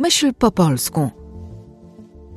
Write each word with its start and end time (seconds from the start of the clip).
Myśl 0.00 0.32
po 0.38 0.50
polsku. 0.50 1.10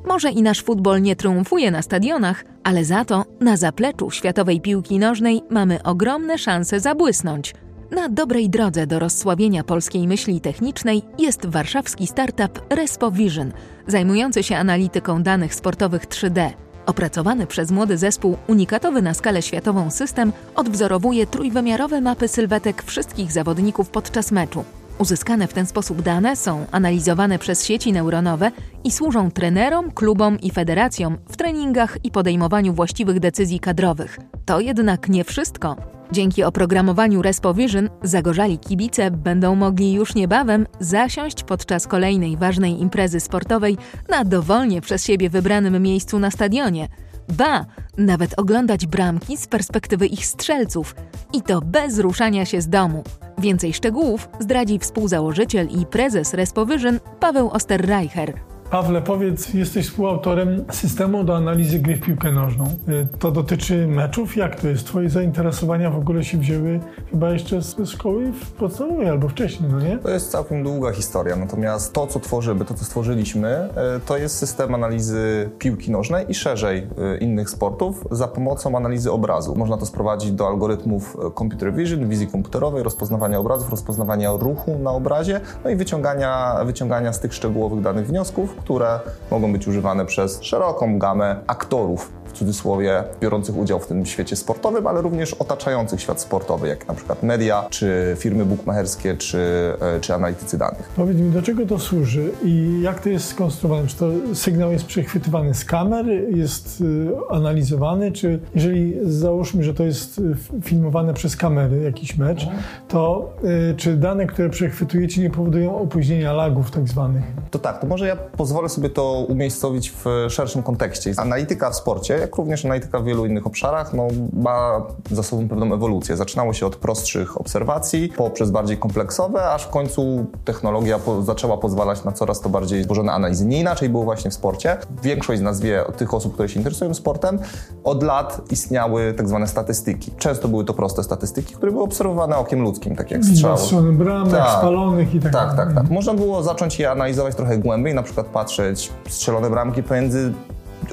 Może 0.08 0.32
i 0.32 0.42
nasz 0.42 0.64
futbol 0.64 1.02
nie 1.02 1.16
triumfuje 1.16 1.72
na 1.72 1.82
stadionach, 1.82 2.44
ale 2.64 2.86
za 2.86 3.06
to 3.06 3.26
na 3.40 3.58
zapleczu 3.58 4.12
światowej 4.12 4.62
piłki 4.62 5.00
nożnej 5.00 5.42
mamy 5.50 5.84
ogromne 5.84 6.38
szanse 6.38 6.80
zabłysnąć. 6.80 7.54
Na 7.92 8.10
dobrej 8.10 8.50
drodze 8.50 8.88
do 8.88 9.00
rozsławienia 9.00 9.64
polskiej 9.64 10.08
myśli 10.08 10.42
technicznej 10.42 11.02
jest 11.20 11.46
warszawski 11.46 12.08
startup 12.08 12.62
RespoVision, 12.70 13.52
zajmujący 13.88 14.44
się 14.44 14.56
analityką 14.58 15.24
danych 15.24 15.56
sportowych 15.56 16.08
3D. 16.08 16.50
Opracowany 16.86 17.48
przez 17.48 17.72
młody 17.72 17.98
zespół 17.98 18.38
unikatowy 18.48 19.02
na 19.02 19.14
skalę 19.14 19.42
światową 19.42 19.92
system 19.92 20.34
odwzorowuje 20.56 21.28
trójwymiarowe 21.28 22.02
mapy 22.02 22.28
sylwetek 22.28 22.84
wszystkich 22.84 23.32
zawodników 23.32 23.90
podczas 23.90 24.32
meczu. 24.32 24.64
Uzyskane 25.00 25.48
w 25.48 25.54
ten 25.54 25.66
sposób 25.66 26.02
dane 26.02 26.36
są 26.36 26.66
analizowane 26.72 27.40
przez 27.40 27.66
sieci 27.66 27.94
neuronowe 27.94 28.52
i 28.84 28.92
służą 28.92 29.32
trenerom, 29.32 29.92
klubom 29.92 30.40
i 30.40 30.52
federacjom 30.52 31.18
w 31.30 31.38
treningach 31.38 31.98
i 32.04 32.12
podejmowaniu 32.12 32.74
właściwych 32.74 33.20
decyzji 33.20 33.60
kadrowych. 33.60 34.20
To 34.46 34.60
jednak 34.60 35.10
nie 35.10 35.24
wszystko. 35.24 35.76
Dzięki 36.12 36.44
oprogramowaniu 36.44 37.22
RespoVision 37.22 37.90
zagorzali 38.04 38.60
kibice 38.60 39.12
będą 39.12 39.56
mogli 39.56 39.94
już 39.94 40.16
niebawem 40.16 40.68
zasiąść 40.80 41.44
podczas 41.44 41.88
kolejnej 41.88 42.38
ważnej 42.38 42.82
imprezy 42.82 43.20
sportowej 43.20 43.78
na 44.10 44.24
dowolnie 44.24 44.82
przez 44.82 45.06
siebie 45.06 45.30
wybranym 45.30 45.84
miejscu 45.84 46.20
na 46.20 46.32
stadionie. 46.32 46.88
Ba, 47.28 47.66
nawet 47.98 48.40
oglądać 48.40 48.86
bramki 48.86 49.38
z 49.38 49.48
perspektywy 49.48 50.08
ich 50.08 50.26
strzelców 50.26 50.96
i 51.34 51.42
to 51.42 51.62
bez 51.62 52.00
ruszania 52.00 52.46
się 52.46 52.62
z 52.62 52.70
domu. 52.70 53.04
Więcej 53.38 53.74
szczegółów 53.74 54.30
zdradzi 54.40 54.80
współzałożyciel 54.80 55.68
i 55.68 55.86
prezes 55.86 56.34
RespoVision 56.34 57.00
Paweł 57.20 57.50
Osterreicher. 57.50 58.53
Pawle, 58.74 59.02
powiedz, 59.02 59.54
jesteś 59.54 59.88
współautorem 59.88 60.66
systemu 60.72 61.24
do 61.24 61.36
analizy 61.36 61.80
gry 61.80 61.96
w 61.96 62.02
piłkę 62.02 62.32
nożną. 62.32 62.66
Y, 62.66 63.08
to 63.20 63.32
dotyczy 63.32 63.88
meczów? 63.88 64.38
Jak 64.38 64.62
to 64.62 64.68
jest? 64.68 64.86
Twoje 64.86 65.10
zainteresowania 65.10 65.90
w 65.90 65.98
ogóle 65.98 66.24
się 66.24 66.38
wzięły 66.38 66.80
chyba 67.12 67.30
jeszcze 67.30 67.62
z 67.62 67.90
szkoły 67.90 68.32
podstawowej 68.58 69.10
albo 69.10 69.30
wcześniej, 69.30 69.70
no 69.72 69.80
nie? 69.80 69.98
To 69.98 70.10
jest 70.10 70.32
całkiem 70.32 70.64
długa 70.64 70.92
historia, 70.92 71.36
natomiast 71.36 71.94
to, 71.94 72.08
co 72.08 72.20
tworzymy, 72.20 72.66
to, 72.66 72.74
co 72.74 72.86
stworzyliśmy, 72.86 73.70
y, 73.98 74.00
to 74.00 74.18
jest 74.18 74.38
system 74.38 74.76
analizy 74.76 75.50
piłki 75.60 75.92
nożnej 75.92 76.26
i 76.32 76.34
szerzej 76.34 76.78
y, 76.78 77.18
innych 77.18 77.50
sportów 77.50 78.08
za 78.12 78.28
pomocą 78.28 78.78
analizy 78.78 79.12
obrazu. 79.12 79.56
Można 79.56 79.78
to 79.78 79.86
sprowadzić 79.86 80.32
do 80.32 80.48
algorytmów 80.48 81.18
computer 81.38 81.74
vision, 81.74 82.10
wizji 82.10 82.28
komputerowej, 82.28 82.84
rozpoznawania 82.84 83.40
obrazów, 83.40 83.72
rozpoznawania 83.72 84.32
ruchu 84.32 84.80
na 84.80 84.92
obrazie, 84.92 85.42
no 85.64 85.70
i 85.70 85.76
wyciągania, 85.76 86.60
wyciągania 86.66 87.14
z 87.14 87.20
tych 87.20 87.34
szczegółowych 87.34 87.82
danych 87.82 88.08
wniosków, 88.08 88.63
które 88.64 89.00
mogą 89.32 89.54
być 89.54 89.68
używane 89.68 90.06
przez 90.06 90.44
szeroką 90.44 91.00
gamę 91.00 91.36
aktorów 91.48 92.23
w 92.34 92.38
cudzysłowie, 92.38 93.04
biorących 93.22 93.58
udział 93.58 93.80
w 93.80 93.88
tym 93.88 94.06
świecie 94.06 94.36
sportowym, 94.36 94.88
ale 94.88 95.02
również 95.02 95.34
otaczających 95.34 96.02
świat 96.02 96.22
sportowy, 96.22 96.68
jak 96.68 96.88
na 96.88 96.94
przykład 96.94 97.24
media, 97.24 97.66
czy 97.70 98.16
firmy 98.20 98.46
bukmacherskie, 98.46 99.18
czy, 99.18 99.38
e, 99.80 100.00
czy 100.00 100.14
analitycy 100.14 100.58
danych. 100.58 100.90
Powiedz 100.96 101.18
mi, 101.18 101.32
do 101.32 101.42
czego 101.42 101.66
to 101.66 101.80
służy 101.80 102.32
i 102.44 102.82
jak 102.82 103.00
to 103.00 103.10
jest 103.10 103.28
skonstruowane? 103.28 103.88
Czy 103.88 103.98
to 103.98 104.06
sygnał 104.34 104.72
jest 104.72 104.86
przechwytywany 104.86 105.54
z 105.54 105.66
kamer, 105.66 106.06
jest 106.36 106.84
e, 107.30 107.34
analizowany, 107.34 108.12
czy 108.12 108.40
jeżeli 108.56 108.98
załóżmy, 109.04 109.64
że 109.64 109.74
to 109.74 109.84
jest 109.84 110.20
e, 110.20 110.62
filmowane 110.62 111.14
przez 111.14 111.36
kamery, 111.38 111.82
jakiś 111.82 112.18
mecz, 112.18 112.48
to 112.88 113.34
czy 113.78 113.98
dane, 113.98 114.28
które 114.28 114.50
przechwytujecie 114.50 115.22
nie 115.22 115.30
powodują 115.30 115.78
opóźnienia 115.78 116.34
lagów 116.34 116.72
tak 116.72 116.88
zwanych? 116.88 117.24
To 117.52 117.60
tak, 117.60 117.82
to 117.82 117.88
może 117.88 118.08
ja 118.08 118.16
pozwolę 118.16 118.70
sobie 118.70 118.90
to 118.90 119.26
umiejscowić 119.30 119.92
w 119.92 120.06
szerszym 120.30 120.64
kontekście. 120.64 121.14
Analityka 121.18 121.70
w 121.72 121.76
sporcie 121.76 122.23
jak 122.24 122.36
również 122.36 122.66
analityka 122.66 123.00
w 123.00 123.04
wielu 123.04 123.26
innych 123.26 123.48
obszarach, 123.48 123.94
no, 123.94 124.08
ma 124.34 124.82
za 125.12 125.24
sobą 125.24 125.50
pewną 125.50 125.74
ewolucję. 125.74 126.18
Zaczynało 126.18 126.54
się 126.54 126.66
od 126.66 126.76
prostszych 126.76 127.42
obserwacji, 127.42 128.14
poprzez 128.18 128.52
bardziej 128.52 128.78
kompleksowe, 128.78 129.52
aż 129.52 129.64
w 129.64 129.70
końcu 129.70 130.26
technologia 130.46 131.00
po, 131.00 131.22
zaczęła 131.22 131.58
pozwalać 131.58 132.04
na 132.04 132.12
coraz 132.12 132.42
to 132.42 132.50
bardziej 132.50 132.84
złożone 132.84 133.12
analizy. 133.12 133.46
Nie 133.46 133.60
inaczej 133.60 133.90
było 133.90 134.04
właśnie 134.04 134.32
w 134.32 134.34
sporcie. 134.34 134.78
Większość 135.04 135.40
z 135.40 135.44
nas 135.44 135.62
wie, 135.62 135.84
tych 135.98 136.14
osób, 136.14 136.34
które 136.34 136.50
się 136.50 136.60
interesują 136.60 136.94
sportem, 136.94 137.40
od 137.84 138.04
lat 138.04 138.42
istniały 138.52 139.14
tak 139.14 139.28
zwane 139.28 139.48
statystyki. 139.48 140.12
Często 140.18 140.48
były 140.48 140.66
to 140.66 140.74
proste 140.74 141.04
statystyki, 141.04 141.56
które 141.56 141.72
były 141.72 141.84
obserwowane 141.84 142.38
okiem 142.38 142.62
ludzkim, 142.62 142.96
tak 142.96 143.12
jak 143.12 143.26
strzały. 143.26 143.58
Strony 143.58 143.92
bramek, 143.92 144.32
tak, 144.32 144.58
spalonych 144.58 145.16
i 145.16 145.20
tak 145.20 145.32
dalej. 145.32 145.58
Tak, 145.58 145.66
tak, 145.66 145.76
tak. 145.76 145.90
Można 145.90 146.14
było 146.14 146.44
zacząć 146.44 146.80
je 146.80 146.92
analizować 146.92 147.36
trochę 147.36 147.58
głębiej, 147.58 147.96
na 147.96 148.04
przykład 148.04 148.28
patrzeć 148.28 148.92
strzelone 149.10 149.50
bramki 149.50 149.84
pomiędzy 149.84 150.34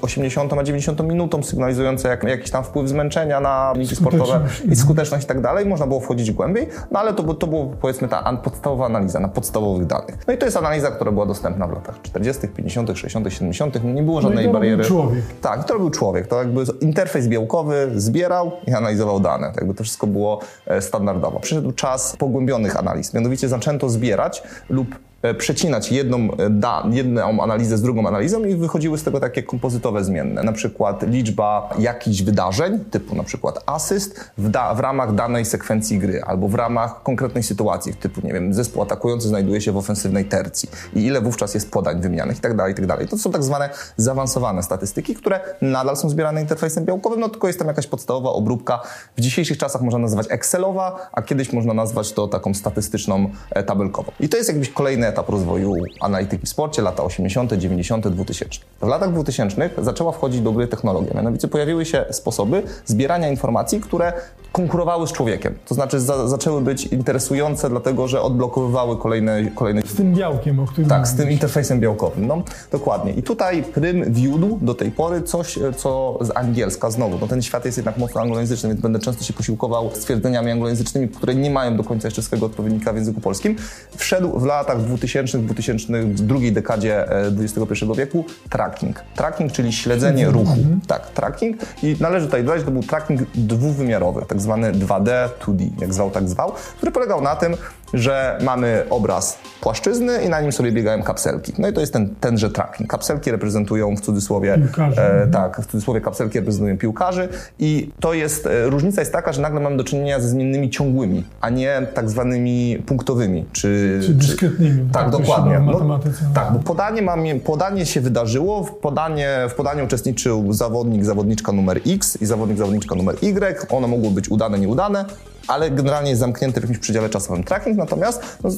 80 0.02 0.52
a 0.52 0.62
90 0.62 1.00
minutą, 1.02 1.42
sygnalizujące 1.42 2.08
jak, 2.08 2.24
jakiś 2.24 2.50
tam 2.50 2.64
wpływ 2.64 2.88
zmęczenia 2.88 3.40
na 3.40 3.72
wyniki 3.74 3.96
sportowe 3.96 4.40
i 4.70 4.76
skuteczność 4.76 5.24
i 5.24 5.26
tak 5.26 5.40
dalej. 5.40 5.66
Można 5.66 5.86
było 5.86 6.00
wchodzić 6.00 6.32
głębiej, 6.32 6.68
no 6.90 7.00
ale 7.00 7.14
to, 7.14 7.34
to 7.34 7.46
było 7.46 7.66
powiedzmy 7.80 8.08
ta 8.08 8.36
podstawowa 8.36 8.86
analiza 8.86 9.20
na 9.20 9.28
podstawowych 9.28 9.86
danych. 9.86 10.18
No 10.26 10.34
i 10.34 10.38
to 10.38 10.44
jest 10.44 10.56
analiza, 10.56 10.90
która 10.90 11.12
była 11.12 11.26
dostępna 11.26 11.66
w 11.66 11.72
latach 11.72 12.02
40., 12.02 12.48
50., 12.48 12.98
60., 12.98 13.32
70. 13.32 13.84
Nie 13.84 14.02
było 14.02 14.20
żadnej 14.20 14.46
no 14.46 14.52
bariery. 14.52 14.84
człowiek. 14.84 15.24
Tak, 15.40 15.64
to 15.64 15.74
robił 15.74 15.90
człowiek. 15.90 16.26
To 16.26 16.38
jakby 16.38 16.64
interfejs 16.80 17.28
białkowy 17.28 17.90
zbierał 17.94 18.52
i 18.66 18.72
analizował 18.74 19.20
dane. 19.20 19.52
To 19.52 19.60
jakby 19.60 19.74
to 19.74 19.84
wszystko 19.84 20.06
było 20.06 20.40
e, 20.66 20.82
standardowo. 20.82 21.40
Przyszedł 21.40 21.72
czas 21.72 22.16
pogłębionych 22.16 22.76
analiz. 22.76 23.14
Mianowicie 23.14 23.48
zaczęto 23.48 23.88
zbierać 23.88 24.42
lub 24.68 25.09
przecinać 25.38 25.92
jedną, 25.92 26.18
e, 26.18 26.50
da, 26.50 26.86
jedną 26.90 27.42
analizę 27.42 27.78
z 27.78 27.82
drugą 27.82 28.08
analizą 28.08 28.44
i 28.44 28.56
wychodziły 28.56 28.98
z 28.98 29.02
tego 29.02 29.20
takie 29.20 29.42
kompozytowe 29.42 30.04
zmienne. 30.04 30.42
Na 30.42 30.52
przykład 30.52 31.02
liczba 31.08 31.70
jakichś 31.78 32.22
wydarzeń, 32.22 32.84
typu 32.90 33.14
na 33.14 33.24
przykład 33.24 33.62
asyst 33.66 34.30
w, 34.38 34.48
da, 34.48 34.74
w 34.74 34.80
ramach 34.80 35.14
danej 35.14 35.44
sekwencji 35.44 35.98
gry 35.98 36.22
albo 36.22 36.48
w 36.48 36.54
ramach 36.54 37.02
konkretnej 37.02 37.42
sytuacji, 37.42 37.94
typu, 37.94 38.20
nie 38.24 38.32
wiem, 38.32 38.54
zespół 38.54 38.82
atakujący 38.82 39.28
znajduje 39.28 39.60
się 39.60 39.72
w 39.72 39.76
ofensywnej 39.76 40.24
tercji 40.24 40.68
i 40.94 41.04
ile 41.04 41.20
wówczas 41.20 41.54
jest 41.54 41.70
podań 41.70 42.00
wymianych 42.00 42.38
i 42.38 42.40
tak 42.40 42.56
dalej, 42.56 42.74
i 42.84 42.86
tak. 42.86 43.08
To 43.08 43.18
są 43.18 43.32
tak 43.32 43.44
zwane 43.44 43.70
zaawansowane 43.96 44.62
statystyki, 44.62 45.14
które 45.14 45.40
nadal 45.60 45.96
są 45.96 46.10
zbierane 46.10 46.40
interfejsem 46.40 46.84
białkowym, 46.84 47.20
no 47.20 47.28
tylko 47.28 47.46
jest 47.46 47.58
tam 47.58 47.68
jakaś 47.68 47.86
podstawowa 47.86 48.30
obróbka. 48.30 48.80
W 49.16 49.20
dzisiejszych 49.20 49.58
czasach 49.58 49.82
można 49.82 49.98
nazwać 49.98 50.26
Excelowa, 50.30 51.10
a 51.12 51.22
kiedyś 51.22 51.52
można 51.52 51.74
nazwać 51.74 52.12
to 52.12 52.28
taką 52.28 52.54
statystyczną 52.54 53.30
e, 53.50 53.62
tabelkową. 53.62 54.12
I 54.20 54.28
to 54.28 54.36
jest 54.36 54.48
jakbyś 54.48 54.70
kolejny 54.70 55.09
etap 55.10 55.28
rozwoju 55.28 55.74
analityki 56.00 56.46
w 56.46 56.48
sporcie, 56.48 56.82
lata 56.82 57.02
80., 57.02 57.52
90., 57.52 58.08
2000. 58.08 58.60
W 58.80 58.86
latach 58.86 59.12
2000 59.12 59.70
zaczęła 59.78 60.12
wchodzić 60.12 60.40
do 60.40 60.52
gry 60.52 60.66
technologia. 60.66 61.14
Mianowicie 61.14 61.48
pojawiły 61.48 61.84
się 61.84 62.04
sposoby 62.10 62.62
zbierania 62.86 63.28
informacji, 63.28 63.80
które 63.80 64.12
konkurowały 64.52 65.06
z 65.06 65.12
człowiekiem. 65.12 65.54
To 65.66 65.74
znaczy 65.74 66.00
za, 66.00 66.28
zaczęły 66.28 66.60
być 66.60 66.86
interesujące, 66.86 67.70
dlatego 67.70 68.08
że 68.08 68.22
odblokowywały 68.22 68.98
kolejne... 68.98 69.50
kolejne... 69.54 69.82
Z 69.82 69.94
tym 69.94 70.14
białkiem, 70.14 70.60
o 70.60 70.66
którym... 70.66 70.90
Tak, 70.90 71.08
z 71.08 71.16
tym 71.16 71.30
interfejsem 71.30 71.80
białkowym. 71.80 72.26
No, 72.26 72.42
dokładnie. 72.72 73.12
I 73.12 73.22
tutaj 73.22 73.62
Prym 73.62 74.12
wiódł 74.12 74.58
do 74.62 74.74
tej 74.74 74.90
pory 74.90 75.22
coś, 75.22 75.58
co 75.76 76.18
z 76.20 76.36
angielska 76.36 76.90
znowu. 76.90 77.18
No, 77.20 77.26
ten 77.26 77.42
świat 77.42 77.64
jest 77.64 77.78
jednak 77.78 77.98
mocno 77.98 78.20
anglojęzyczny, 78.20 78.68
więc 78.68 78.80
będę 78.80 78.98
często 78.98 79.24
się 79.24 79.32
posiłkował 79.32 79.90
stwierdzeniami 79.94 80.50
anglojęzycznymi, 80.50 81.08
które 81.08 81.34
nie 81.34 81.50
mają 81.50 81.76
do 81.76 81.84
końca 81.84 82.08
jeszcze 82.08 82.22
swojego 82.22 82.46
odpowiednika 82.46 82.92
w 82.92 82.96
języku 82.96 83.20
polskim. 83.20 83.56
Wszedł 83.96 84.38
w 84.38 84.44
latach 84.44 84.82
2000, 84.82 84.99
2000 85.38 86.02
w 86.02 86.22
drugiej 86.22 86.52
dekadzie 86.52 87.06
XXI 87.38 87.84
e, 87.84 87.94
wieku 87.96 88.24
tracking. 88.50 89.04
Tracking, 89.14 89.52
czyli 89.52 89.72
śledzenie 89.72 90.26
mhm. 90.26 90.46
ruchu. 90.46 90.58
Tak, 90.86 91.10
tracking. 91.10 91.56
I 91.82 91.96
należy 92.00 92.26
tutaj 92.26 92.44
dodać, 92.44 92.60
że 92.60 92.66
to 92.66 92.72
był 92.72 92.82
tracking 92.82 93.20
dwuwymiarowy, 93.34 94.24
tak 94.28 94.40
zwany 94.40 94.72
2D, 94.72 95.28
2D, 95.40 95.70
jak 95.80 95.94
zwał, 95.94 96.10
tak 96.10 96.28
zwał, 96.28 96.52
który 96.76 96.92
polegał 96.92 97.20
na 97.20 97.36
tym, 97.36 97.56
że 97.94 98.38
mamy 98.42 98.84
obraz 98.90 99.38
płaszczyzny 99.60 100.22
i 100.22 100.28
na 100.28 100.40
nim 100.40 100.52
sobie 100.52 100.72
biegają 100.72 101.02
kapselki. 101.02 101.52
No 101.58 101.68
i 101.68 101.72
to 101.72 101.80
jest 101.80 101.92
ten, 101.92 102.14
tenże 102.20 102.50
tracking. 102.50 102.90
Kapselki 102.90 103.30
reprezentują 103.30 103.96
w 103.96 104.00
cudzysłowie... 104.00 104.58
E, 104.96 105.26
tak, 105.26 105.60
w 105.60 105.66
cudzysłowie 105.66 106.00
kapselki 106.00 106.38
reprezentują 106.38 106.78
piłkarzy 106.78 107.28
i 107.58 107.90
to 108.00 108.14
jest... 108.14 108.46
E, 108.46 108.70
różnica 108.70 109.00
jest 109.00 109.12
taka, 109.12 109.32
że 109.32 109.42
nagle 109.42 109.60
mamy 109.60 109.76
do 109.76 109.84
czynienia 109.84 110.20
ze 110.20 110.28
zmiennymi 110.28 110.70
ciągłymi, 110.70 111.24
a 111.40 111.50
nie 111.50 111.86
tak 111.94 112.10
zwanymi 112.10 112.82
punktowymi, 112.86 113.44
czy... 113.52 114.00
Czy 114.06 114.14
dyskretnymi. 114.14 114.90
Tak, 114.92 115.02
tak 115.02 115.12
dokładnie. 115.12 115.58
No, 115.58 116.00
tak, 116.34 116.52
bo 116.52 116.58
podanie, 116.58 117.02
mam, 117.02 117.20
podanie 117.44 117.86
się 117.86 118.00
wydarzyło, 118.00 118.64
w, 118.64 118.74
podanie, 118.74 119.46
w 119.48 119.54
podaniu 119.54 119.84
uczestniczył 119.84 120.52
zawodnik, 120.52 121.04
zawodniczka 121.04 121.52
numer 121.52 121.80
X 121.86 122.18
i 122.20 122.26
zawodnik, 122.26 122.58
zawodniczka 122.58 122.94
numer 122.94 123.16
Y. 123.22 123.66
One 123.70 123.86
mogły 123.86 124.10
być 124.10 124.28
udane, 124.28 124.58
nieudane 124.58 125.04
ale 125.46 125.70
generalnie 125.70 126.10
jest 126.10 126.20
zamknięty 126.20 126.60
w 126.60 126.62
jakimś 126.62 126.78
przedziale 126.78 127.10
czasowym. 127.10 127.44
Tracking 127.44 127.76
natomiast, 127.76 128.22
no, 128.44 128.50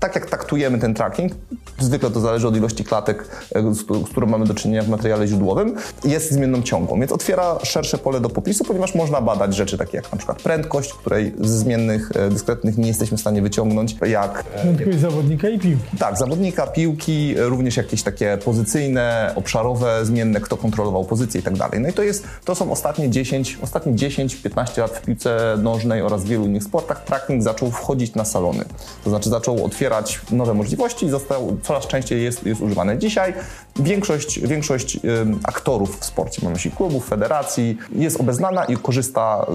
tak 0.00 0.14
jak 0.14 0.26
taktujemy 0.26 0.78
ten 0.78 0.94
tracking, 0.94 1.32
zwykle 1.78 2.10
to 2.10 2.20
zależy 2.20 2.48
od 2.48 2.56
ilości 2.56 2.84
klatek, 2.84 3.28
e, 3.54 3.74
z, 3.74 3.84
którą 4.10 4.26
mamy 4.26 4.46
do 4.46 4.54
czynienia 4.54 4.82
w 4.82 4.88
materiale 4.88 5.26
źródłowym, 5.26 5.76
jest 6.04 6.32
zmienną 6.32 6.62
ciągłą, 6.62 7.00
więc 7.00 7.12
otwiera 7.12 7.58
szersze 7.62 7.98
pole 7.98 8.20
do 8.20 8.28
popisu, 8.28 8.64
ponieważ 8.64 8.94
można 8.94 9.20
badać 9.20 9.54
rzeczy 9.54 9.78
takie 9.78 9.96
jak 9.96 10.12
na 10.12 10.18
przykład 10.18 10.42
prędkość, 10.42 10.92
której 10.92 11.34
z 11.40 11.50
zmiennych 11.50 12.12
e, 12.14 12.28
dyskretnych 12.28 12.78
nie 12.78 12.88
jesteśmy 12.88 13.16
w 13.16 13.20
stanie 13.20 13.42
wyciągnąć, 13.42 13.96
jak... 14.08 14.44
Prędkość 14.44 14.98
zawodnika 14.98 15.48
i 15.48 15.58
piłki. 15.58 15.96
Tak, 15.98 16.18
zawodnika, 16.18 16.66
piłki, 16.66 17.34
również 17.36 17.76
jakieś 17.76 18.02
takie 18.02 18.38
pozycyjne, 18.44 19.32
obszarowe 19.34 20.04
zmienne, 20.04 20.40
kto 20.40 20.56
kontrolował 20.56 21.04
pozycję 21.04 21.40
i 21.40 21.42
tak 21.42 21.56
dalej. 21.56 21.80
No 21.80 21.88
i 21.88 21.92
to 21.92 22.02
jest, 22.02 22.24
to 22.44 22.54
są 22.54 22.72
ostatnie 22.72 23.10
10, 23.10 23.58
ostatnie 23.62 23.92
10-15 23.92 24.80
lat 24.80 24.90
w 24.90 25.02
piłce 25.02 25.56
nożnej 25.62 26.02
oraz 26.02 26.24
wielu 26.30 26.46
innych 26.46 26.64
sportach 26.64 27.04
tracking 27.04 27.42
zaczął 27.42 27.70
wchodzić 27.70 28.14
na 28.14 28.24
salony. 28.24 28.64
To 29.04 29.10
znaczy 29.10 29.30
zaczął 29.30 29.64
otwierać 29.64 30.20
nowe 30.30 30.54
możliwości 30.54 31.06
i 31.06 31.10
został, 31.10 31.56
coraz 31.62 31.86
częściej 31.86 32.24
jest, 32.24 32.46
jest 32.46 32.60
używany. 32.60 32.98
Dzisiaj 32.98 33.34
większość, 33.76 34.40
większość 34.40 35.00
aktorów 35.42 36.00
w 36.00 36.04
sporcie, 36.04 36.40
mamy 36.42 36.54
myśli 36.54 36.70
klubów, 36.70 37.08
federacji, 37.08 37.78
jest 37.92 38.20
obeznana 38.20 38.64
i 38.64 38.76
korzysta 38.76 39.46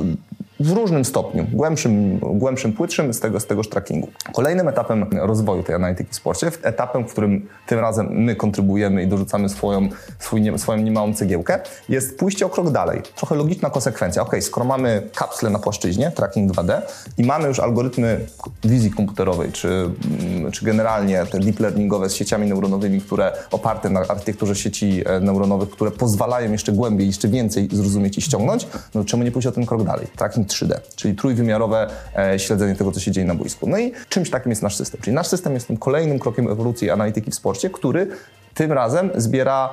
w 0.59 0.71
różnym 0.71 1.05
stopniu, 1.05 1.47
głębszym, 1.53 2.19
głębszym 2.19 2.73
płytszym 2.73 3.13
z 3.13 3.19
tego, 3.19 3.39
z 3.39 3.45
tegoż 3.45 3.69
trackingu. 3.69 4.07
Kolejnym 4.33 4.67
etapem 4.67 5.05
rozwoju 5.21 5.63
tej 5.63 5.75
analityki 5.75 6.11
w 6.11 6.15
sporcie, 6.15 6.51
etapem, 6.61 7.07
w 7.07 7.11
którym 7.11 7.47
tym 7.67 7.79
razem 7.79 8.07
my 8.11 8.35
kontrybujemy 8.35 9.03
i 9.03 9.07
dorzucamy 9.07 9.49
swoją, 9.49 9.89
swój, 10.19 10.41
nie, 10.41 10.57
swoją 10.57 10.83
niemałą 10.83 11.13
cegiełkę, 11.13 11.59
jest 11.89 12.17
pójście 12.19 12.45
o 12.45 12.49
krok 12.49 12.71
dalej. 12.71 13.01
Trochę 13.15 13.35
logiczna 13.35 13.69
konsekwencja. 13.69 14.21
Ok, 14.21 14.35
skoro 14.41 14.65
mamy 14.65 15.09
kapsle 15.15 15.49
na 15.49 15.59
płaszczyźnie, 15.59 16.11
tracking 16.11 16.51
2D 16.51 16.81
i 17.17 17.23
mamy 17.23 17.47
już 17.47 17.59
algorytmy 17.59 18.25
wizji 18.63 18.91
komputerowej, 18.91 19.51
czy, 19.51 19.67
mm, 19.67 20.51
czy 20.51 20.65
generalnie 20.65 21.25
te 21.31 21.39
deep 21.39 21.59
learningowe 21.59 22.09
z 22.09 22.15
sieciami 22.15 22.47
neuronowymi, 22.47 23.01
które 23.01 23.33
oparte 23.51 23.89
na 23.89 23.99
architekturze 23.99 24.55
sieci 24.55 25.03
e, 25.05 25.19
neuronowych, 25.19 25.69
które 25.69 25.91
pozwalają 25.91 26.51
jeszcze 26.51 26.71
głębiej, 26.71 27.07
jeszcze 27.07 27.27
więcej 27.27 27.69
zrozumieć 27.71 28.17
i 28.17 28.21
ściągnąć, 28.21 28.67
no 28.95 29.03
czemu 29.03 29.23
nie 29.23 29.31
pójść 29.31 29.47
o 29.47 29.51
ten 29.51 29.65
krok 29.65 29.83
dalej? 29.83 30.07
Tracking 30.15 30.44
3D, 30.45 30.79
czyli 30.95 31.15
trójwymiarowe 31.15 31.87
e, 32.17 32.39
śledzenie 32.39 32.75
tego, 32.75 32.91
co 32.91 32.99
się 32.99 33.11
dzieje 33.11 33.27
na 33.27 33.35
boisku. 33.35 33.69
No 33.69 33.77
i 33.77 33.91
czymś 34.09 34.29
takim 34.29 34.49
jest 34.49 34.61
nasz 34.61 34.75
system. 34.75 35.01
Czyli 35.01 35.15
nasz 35.15 35.27
system 35.27 35.53
jest 35.53 35.67
tym 35.67 35.77
kolejnym 35.77 36.19
krokiem 36.19 36.51
ewolucji 36.51 36.89
analityki 36.89 37.31
w 37.31 37.35
sporcie, 37.35 37.69
który 37.69 38.07
tym 38.53 38.71
razem 38.71 39.09
zbiera 39.15 39.69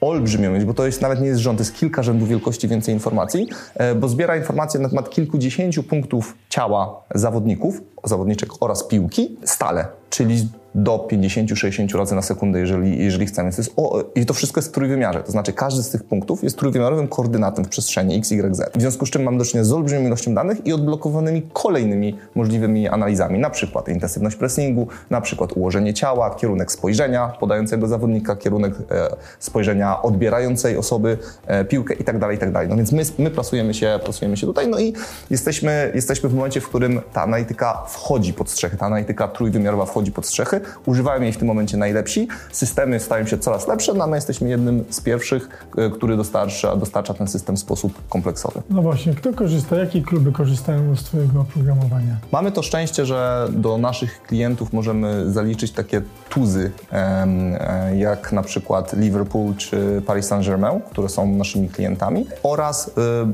olbrzymią, 0.00 0.66
bo 0.66 0.74
to 0.74 0.86
jest 0.86 1.02
nawet 1.02 1.20
nie 1.20 1.26
jest 1.26 1.40
rząd, 1.40 1.58
to 1.58 1.62
jest 1.62 1.74
kilka 1.74 2.02
rzędów 2.02 2.28
wielkości 2.28 2.68
więcej 2.68 2.94
informacji, 2.94 3.48
e, 3.74 3.94
bo 3.94 4.08
zbiera 4.08 4.36
informacje 4.36 4.80
na 4.80 4.88
temat 4.88 5.10
kilkudziesięciu 5.10 5.82
punktów 5.82 6.36
ciała 6.48 7.02
zawodników, 7.14 7.80
zawodniczek 8.04 8.48
oraz 8.60 8.84
piłki 8.84 9.36
stale, 9.44 9.86
czyli 10.10 10.48
do 10.74 11.08
50-60 11.10 11.98
razy 11.98 12.14
na 12.14 12.22
sekundę, 12.22 12.60
jeżeli, 12.60 13.04
jeżeli 13.04 13.26
chcemy. 13.26 13.50
To 13.50 13.56
jest, 13.58 13.72
o, 13.76 14.04
I 14.14 14.26
to 14.26 14.34
wszystko 14.34 14.58
jest 14.58 14.68
w 14.68 14.72
trójwymiarze. 14.72 15.22
To 15.22 15.32
znaczy 15.32 15.52
każdy 15.52 15.82
z 15.82 15.90
tych 15.90 16.04
punktów 16.04 16.42
jest 16.42 16.58
trójwymiarowym 16.58 17.08
koordynatem 17.08 17.64
w 17.64 17.68
przestrzeni 17.68 18.16
x, 18.16 18.32
y, 18.32 18.54
z. 18.54 18.76
W 18.76 18.80
związku 18.80 19.06
z 19.06 19.10
czym 19.10 19.22
mamy 19.22 19.38
do 19.38 19.44
czynienia 19.44 19.64
z 19.64 19.72
olbrzymią 19.72 20.06
ilością 20.06 20.34
danych 20.34 20.66
i 20.66 20.72
odblokowanymi 20.72 21.42
kolejnymi 21.52 22.18
możliwymi 22.34 22.88
analizami. 22.88 23.38
Na 23.38 23.50
przykład 23.50 23.88
intensywność 23.88 24.36
pressingu, 24.36 24.88
na 25.10 25.20
przykład 25.20 25.52
ułożenie 25.52 25.94
ciała, 25.94 26.34
kierunek 26.34 26.72
spojrzenia 26.72 27.28
podającego 27.40 27.88
zawodnika, 27.88 28.36
kierunek 28.36 28.74
e, 28.90 29.16
spojrzenia 29.38 30.02
odbierającej 30.02 30.76
osoby 30.76 31.18
e, 31.46 31.64
piłkę 31.64 31.94
i 31.94 32.04
tak 32.04 32.18
dalej, 32.18 32.36
i 32.36 32.40
tak. 32.40 32.68
No 32.68 32.76
więc 32.76 32.92
my, 32.92 33.02
my 33.18 33.30
plasujemy, 33.30 33.74
się, 33.74 34.00
plasujemy 34.04 34.36
się 34.36 34.46
tutaj, 34.46 34.68
no 34.68 34.78
i 34.78 34.92
jesteśmy, 35.30 35.92
jesteśmy 35.94 36.28
w 36.28 36.34
momencie, 36.34 36.60
w 36.60 36.68
którym 36.68 37.00
ta 37.12 37.22
analityka 37.22 37.82
wchodzi 37.88 38.32
pod 38.32 38.50
strzechy, 38.50 38.76
ta 38.76 38.86
analityka 38.86 39.28
trójwymiarowa 39.28 39.86
wchodzi 39.86 40.12
pod 40.12 40.26
strzechy, 40.26 40.60
używają 40.86 41.22
jej 41.22 41.32
w 41.32 41.36
tym 41.36 41.48
momencie 41.48 41.76
najlepsi. 41.76 42.28
Systemy 42.52 43.00
stają 43.00 43.26
się 43.26 43.38
coraz 43.38 43.68
lepsze, 43.68 43.94
no 43.94 44.04
a 44.04 44.06
my 44.06 44.16
jesteśmy 44.16 44.48
jednym 44.48 44.84
z 44.90 45.00
pierwszych, 45.00 45.66
e, 45.76 45.90
który 45.90 46.16
dostarcza, 46.16 46.76
dostarcza 46.76 47.14
ten 47.14 47.28
system 47.28 47.56
w 47.56 47.58
sposób 47.58 48.08
kompleksowy. 48.08 48.62
No 48.70 48.82
właśnie, 48.82 49.14
kto 49.14 49.32
korzysta, 49.32 49.76
jakie 49.76 50.02
kluby 50.02 50.32
korzystają 50.32 50.96
z 50.96 51.02
Twojego 51.02 51.40
oprogramowania? 51.40 52.16
Mamy 52.32 52.52
to 52.52 52.62
szczęście, 52.62 53.06
że 53.06 53.48
do 53.52 53.78
naszych 53.78 54.22
klientów 54.22 54.72
możemy 54.72 55.32
zaliczyć 55.32 55.72
takie 55.72 56.02
tuzy, 56.28 56.70
e, 56.92 57.96
jak 57.96 58.32
na 58.32 58.42
przykład 58.42 58.92
Liverpool 58.92 59.54
czy 59.54 60.02
Paris 60.06 60.26
Saint-Germain, 60.26 60.80
które 60.90 61.08
są 61.08 61.26
naszymi 61.26 61.68
klientami, 61.68 62.26
oraz 62.42 62.88
e, 62.88 62.90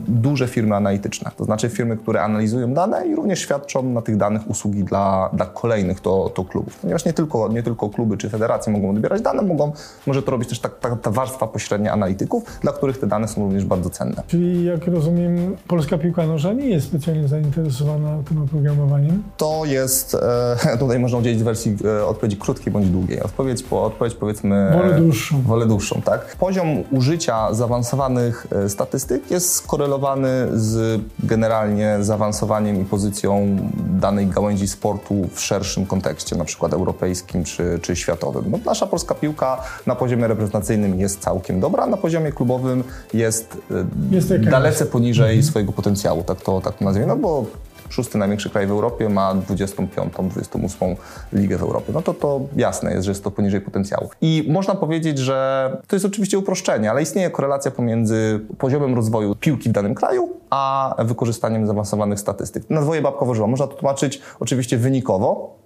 duże 0.09 0.49
firmy 0.49 0.77
analityczne, 0.77 1.31
to 1.37 1.45
znaczy 1.45 1.69
firmy, 1.69 1.97
które 1.97 2.23
analizują 2.23 2.75
dane 2.75 3.07
i 3.07 3.15
również 3.15 3.41
świadczą 3.41 3.83
na 3.83 4.03
tych 4.03 4.17
danych 4.17 4.51
usługi 4.51 4.85
dla, 4.85 5.31
dla 5.33 5.47
kolejnych 5.47 6.01
to, 6.01 6.31
to 6.35 6.45
klubów. 6.45 6.77
Ponieważ 6.77 7.05
nie 7.05 7.13
tylko, 7.21 7.49
nie 7.49 7.63
tylko 7.63 7.89
kluby 7.89 8.17
czy 8.17 8.31
federacje 8.31 8.73
mogą 8.73 8.91
odbierać 8.91 9.23
dane, 9.23 9.43
mogą, 9.43 9.73
może 10.07 10.23
to 10.23 10.31
robić 10.31 10.49
też 10.49 10.61
ta, 10.61 10.69
ta, 10.69 10.97
ta 10.97 11.11
warstwa 11.11 11.47
pośrednia 11.47 11.93
analityków, 11.93 12.61
dla 12.61 12.73
których 12.73 12.99
te 12.99 13.07
dane 13.07 13.29
są 13.29 13.43
również 13.43 13.65
bardzo 13.65 13.91
cenne. 13.91 14.23
Czyli 14.27 14.65
jak 14.65 14.87
rozumiem, 14.87 15.57
polska 15.69 15.99
piłka 15.99 16.27
nożna 16.27 16.53
nie 16.53 16.69
jest 16.69 16.87
specjalnie 16.87 17.29
zainteresowana 17.29 18.23
tym 18.29 18.43
oprogramowaniem? 18.43 19.23
To 19.37 19.63
jest, 19.65 20.15
e, 20.15 20.77
tutaj 20.83 20.99
można 20.99 21.19
udzielić 21.19 21.43
wersji 21.43 21.77
e, 21.85 22.07
odpowiedzi 22.07 22.37
krótkiej 22.37 22.73
bądź 22.73 22.89
długiej. 22.89 23.23
Odpowiedź, 23.23 23.63
po, 23.63 23.85
odpowiedź 23.85 24.15
powiedzmy... 24.15 24.71
Wolę 24.73 25.01
dłuższą. 25.01 25.43
Wolę 25.43 25.67
dłuższą, 25.67 26.03
tak. 26.03 26.37
Poziom 26.37 26.67
użycia 26.91 27.55
zaawansowanych 27.55 28.47
e, 28.53 28.69
statystyk 28.69 29.31
jest 29.31 29.55
skorelowany 29.55 30.49
z 30.53 31.01
generalnie 31.23 31.99
zaawansowaniem 32.01 32.83
i 32.83 32.85
pozycją 32.85 33.57
danej 34.01 34.27
gałęzi 34.27 34.69
sportu 34.69 35.29
w 35.35 35.41
szerszym 35.41 35.87
kontekście, 35.87 36.37
na 36.37 36.45
przykład 36.45 36.73
europejskim 36.73 37.10
czy, 37.45 37.79
czy 37.83 37.97
światowym. 37.97 38.45
No, 38.51 38.59
nasza 38.65 38.87
polska 38.87 39.15
piłka 39.15 39.63
na 39.87 39.95
poziomie 39.95 40.29
reprezentacyjnym 40.29 41.01
jest 41.01 41.21
całkiem 41.21 41.61
dobra, 41.61 41.87
na 41.87 41.97
poziomie 41.97 42.33
klubowym 42.33 42.85
jest, 43.15 43.59
e, 43.71 43.85
jest 44.11 44.37
dalece 44.37 44.87
poniżej 44.87 45.31
mhm. 45.31 45.43
swojego 45.43 45.73
potencjału, 45.73 46.23
tak 46.23 46.41
to, 46.41 46.61
tak 46.61 46.75
to 46.75 46.85
nazwijmy, 46.85 47.09
no 47.09 47.17
bo 47.17 47.47
szósty 47.91 48.19
największy 48.19 48.51
kraj 48.51 48.67
w 48.67 48.71
Europie 48.71 49.09
ma 49.09 49.35
25, 49.35 50.13
28 50.31 50.97
ligę 51.33 51.59
w 51.59 51.63
Europie. 51.63 51.93
No 51.93 52.03
to 52.03 52.15
to 52.15 52.41
jasne 52.57 52.93
jest, 52.93 53.05
że 53.05 53.11
jest 53.11 53.25
to 53.25 53.31
poniżej 53.31 53.61
potencjału. 53.61 54.11
I 54.21 54.47
można 54.49 54.75
powiedzieć, 54.75 55.19
że 55.19 55.71
to 55.87 55.97
jest 55.97 56.07
oczywiście 56.07 56.39
uproszczenie, 56.39 56.91
ale 56.91 57.03
istnieje 57.03 57.31
korelacja 57.31 57.71
pomiędzy 57.71 58.41
poziomem 58.59 58.95
rozwoju 58.95 59.35
piłki 59.35 59.69
w 59.69 59.73
danym 59.73 59.95
kraju, 59.95 60.29
a 60.51 60.95
wykorzystaniem 60.99 61.67
zaawansowanych 61.67 62.21
statystyk. 62.21 62.71
Na 62.71 62.81
dwoje 62.81 63.03
babka 63.03 63.25
włożyła. 63.25 63.47
Można 63.47 63.67
to 63.67 63.75
tłumaczyć 63.75 64.21
oczywiście 64.41 64.77
wynikowo, 64.77 65.61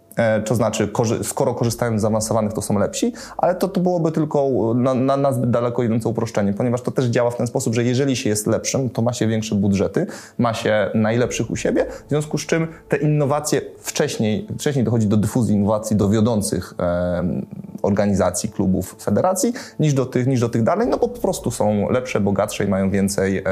to 0.44 0.54
znaczy, 0.54 0.88
skoro 1.22 1.54
korzystają 1.54 1.98
z 1.98 2.02
zaawansowanych, 2.02 2.52
to 2.52 2.62
są 2.62 2.78
lepsi, 2.78 3.12
ale 3.36 3.54
to, 3.54 3.68
to 3.68 3.80
byłoby 3.80 4.12
tylko 4.12 4.50
na, 4.74 4.94
na, 4.94 5.16
na 5.16 5.32
zbyt 5.32 5.50
daleko 5.50 5.82
idące 5.82 6.08
uproszczenie, 6.08 6.52
ponieważ 6.52 6.80
to 6.80 6.90
też 6.90 7.04
działa 7.04 7.30
w 7.30 7.36
ten 7.36 7.46
sposób, 7.46 7.74
że 7.74 7.84
jeżeli 7.84 8.16
się 8.16 8.30
jest 8.30 8.46
lepszym, 8.46 8.90
to 8.90 9.02
ma 9.02 9.12
się 9.12 9.26
większe 9.26 9.54
budżety, 9.54 10.06
ma 10.38 10.54
się 10.54 10.90
najlepszych 10.94 11.50
u 11.50 11.56
siebie, 11.56 11.86
w 12.06 12.08
związku 12.08 12.38
z 12.38 12.46
czym 12.46 12.66
te 12.88 12.96
innowacje 12.96 13.60
wcześniej, 13.78 14.46
wcześniej 14.58 14.84
dochodzi 14.84 15.06
do 15.06 15.16
dyfuzji 15.16 15.54
innowacji 15.54 15.96
do 15.96 16.08
wiodących 16.08 16.74
e, 16.78 17.24
organizacji, 17.84 18.48
klubów, 18.48 18.96
federacji, 19.00 19.52
niż 19.80 19.94
do 19.94 20.06
tych, 20.06 20.26
niż 20.26 20.40
do 20.40 20.48
tych 20.48 20.62
dalej, 20.62 20.88
no 20.88 20.98
bo 20.98 21.08
po 21.08 21.20
prostu 21.20 21.50
są 21.50 21.90
lepsze, 21.90 22.20
bogatsze 22.20 22.64
i 22.64 22.68
mają 22.68 22.90
więcej, 22.90 23.44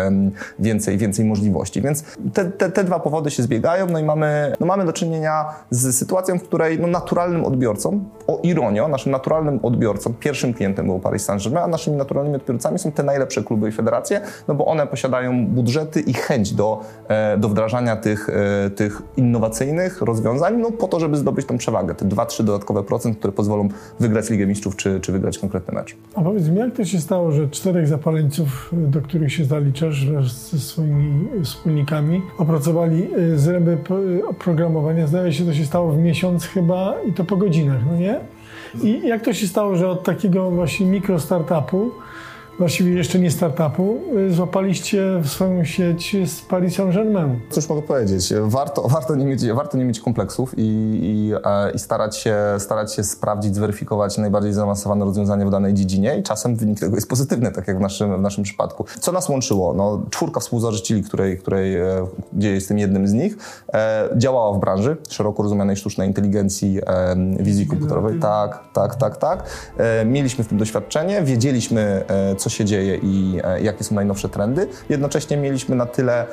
więcej, 0.59 0.99
więcej 0.99 1.25
możliwości. 1.25 1.83
Więc 1.83 2.05
te, 2.35 2.45
te, 2.45 2.71
te 2.71 2.85
dwa 2.85 3.01
powody 3.01 3.31
się 3.31 3.43
zbiegają, 3.43 3.87
no 3.87 3.99
i 3.99 4.05
mamy, 4.05 4.53
no 4.61 4.67
mamy 4.67 4.85
do 4.85 4.93
czynienia 4.93 5.45
z 5.71 5.97
sytuacją, 5.97 6.39
w 6.39 6.43
której 6.43 6.81
no, 6.81 6.87
naturalnym 6.87 7.45
odbiorcą, 7.45 8.05
o 8.27 8.41
ironio, 8.43 8.89
naszym 8.89 9.13
naturalnym 9.13 9.61
odbiorcą, 9.63 10.15
pierwszym 10.15 10.55
klientem 10.55 10.87
był 10.87 10.99
Paris 10.99 11.25
Saint-Germain, 11.25 11.65
a 11.65 11.67
naszymi 11.67 11.97
naturalnymi 11.97 12.37
odbiorcami 12.37 12.79
są 12.79 12.93
te 12.93 13.03
najlepsze 13.03 13.43
kluby 13.43 13.69
i 13.69 13.73
federacje, 13.73 14.21
no 14.49 14.55
bo 14.55 14.67
one 14.67 14.87
posiadają 14.87 15.47
budżety 15.47 16.01
i 16.01 16.15
chęć 16.15 16.53
do, 16.53 16.81
e, 17.09 17.39
do 17.39 17.49
wdrażania 17.49 17.97
tych, 17.97 18.29
e, 18.29 18.71
tych 18.71 19.03
innowacyjnych 19.17 20.03
rozwiązań, 20.03 20.57
no 20.57 20.71
po 20.71 20.89
to, 20.89 21.01
żeby 21.01 21.17
zdobyć 21.17 21.47
tą 21.47 21.59
przewagę, 21.59 21.95
te 21.95 22.05
2-3 22.05 22.45
dodatkowe 22.45 22.83
procent, 22.83 23.19
które 23.19 23.33
pozwolą 23.33 23.69
wygrać 24.01 24.22
Ligę 24.31 24.47
Mistrzów 24.47 24.77
czy, 24.77 25.01
czy 25.01 25.13
wygrać 25.13 25.39
konkretny 25.39 25.75
mecz. 25.75 25.97
A 26.15 26.23
powiedz 26.23 26.49
mi, 26.49 26.57
jak 26.57 26.75
to 26.75 26.85
się 26.85 27.01
stało, 27.01 27.33
że 27.33 27.49
czterech 27.49 27.89
zapaleńców, 27.89 28.73
do 28.73 29.01
których 29.01 29.33
się 29.33 29.45
zaliczasz 29.45 30.07
wraz 30.07 30.51
ze 30.51 30.59
swoimi 30.59 31.29
wspólnikami, 31.45 32.23
opracowali 32.39 33.09
e, 33.15 33.39
zręby 33.39 33.79
programowania, 34.39 35.07
zdaje 35.07 35.33
się, 35.33 35.45
to 35.45 35.55
się 35.55 35.65
stało 35.65 35.93
w 35.93 35.99
miesiąc 35.99 36.47
chyba 36.47 36.95
i 37.09 37.13
to 37.13 37.25
po 37.25 37.37
godzinach, 37.37 37.81
no 37.91 37.97
nie? 37.97 38.21
I 38.83 39.09
jak 39.09 39.23
to 39.23 39.33
się 39.33 39.47
stało, 39.47 39.77
że 39.77 39.89
od 39.89 40.05
takiego 40.05 40.51
właśnie 40.51 40.87
mikro 40.87 41.21
startupu 41.21 41.91
właściwie 42.59 42.93
jeszcze 42.93 43.19
nie 43.19 43.31
startupu, 43.31 43.99
y, 44.19 44.33
złapaliście 44.33 45.21
w 45.23 45.29
swoją 45.29 45.65
sieć 45.65 46.17
z 46.27 46.41
Paris 46.41 46.77
Saint-Germain. 46.77 47.41
Cóż 47.51 47.69
mogę 47.69 47.83
powiedzieć, 47.83 48.33
warto, 48.43 48.89
warto, 48.89 49.15
nie, 49.15 49.25
mieć, 49.25 49.47
warto 49.47 49.79
nie 49.79 49.85
mieć 49.85 50.01
kompleksów 50.01 50.55
i, 50.57 50.63
i, 51.03 51.33
e, 51.45 51.71
i, 51.71 51.79
starać, 51.79 52.17
się, 52.17 52.37
starać 52.59 52.95
się 52.95 53.05
sprawdzić, 53.05 53.55
zweryfikować 53.55 54.19
najbardziej 54.19 54.53
zaawansowane 54.53 55.05
rozwiązanie 55.05 55.47
w 55.47 55.51
danej 55.51 55.75
dziedzinie 55.75 56.19
i 56.19 56.23
czasem 56.23 56.57
wynik 56.57 56.81
tego 56.81 56.95
jest 56.95 57.09
pozytywny, 57.09 57.53
tak 57.53 57.69
jak 57.69 57.79
w 57.79 57.81
naszym, 57.81 58.17
w 58.19 58.21
naszym 58.21 58.45
przypadku. 58.45 58.85
Co 59.01 59.13
nas 59.13 59.29
łączyło? 59.29 59.75
No, 59.75 60.03
czwórka 60.11 60.41
współzałożycieli, 60.41 61.03
której, 61.03 61.39
której, 61.39 61.77
e, 61.77 62.07
gdzie 62.33 62.51
jestem 62.51 62.79
jednym 62.79 63.09
z 63.09 63.13
nich, 63.13 63.37
e, 63.73 64.09
działała 64.17 64.53
w 64.53 64.61
branży 64.61 64.97
szeroko 65.09 65.43
rozumianej 65.43 65.77
sztucznej 65.77 66.09
inteligencji, 66.09 66.81
e, 66.87 67.17
wizji 67.41 67.67
komputerowej. 67.67 68.19
Tak, 68.21 68.61
tak, 68.73 68.95
tak, 68.97 69.17
tak. 69.17 69.45
E, 69.79 70.05
mieliśmy 70.05 70.45
w 70.45 70.49
tym 70.49 70.59
doświadczenie, 70.59 71.23
wiedzieliśmy, 71.23 72.05
e, 72.09 72.37
co 72.43 72.51
się 72.51 72.65
dzieje 72.65 72.99
i 73.03 73.41
e, 73.45 73.63
jakie 73.63 73.85
są 73.85 73.95
najnowsze 73.95 74.29
trendy. 74.29 74.69
Jednocześnie 74.89 75.37
mieliśmy 75.37 75.77
na 75.77 75.87
tyle 75.87 76.27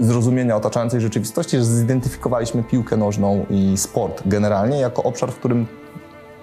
zrozumienia 0.00 0.56
otaczającej 0.56 1.00
rzeczywistości, 1.00 1.56
że 1.56 1.64
zidentyfikowaliśmy 1.64 2.62
piłkę 2.62 2.96
nożną 2.96 3.46
i 3.50 3.76
sport 3.76 4.22
generalnie 4.26 4.80
jako 4.80 5.02
obszar, 5.02 5.32
w 5.32 5.36
którym 5.36 5.66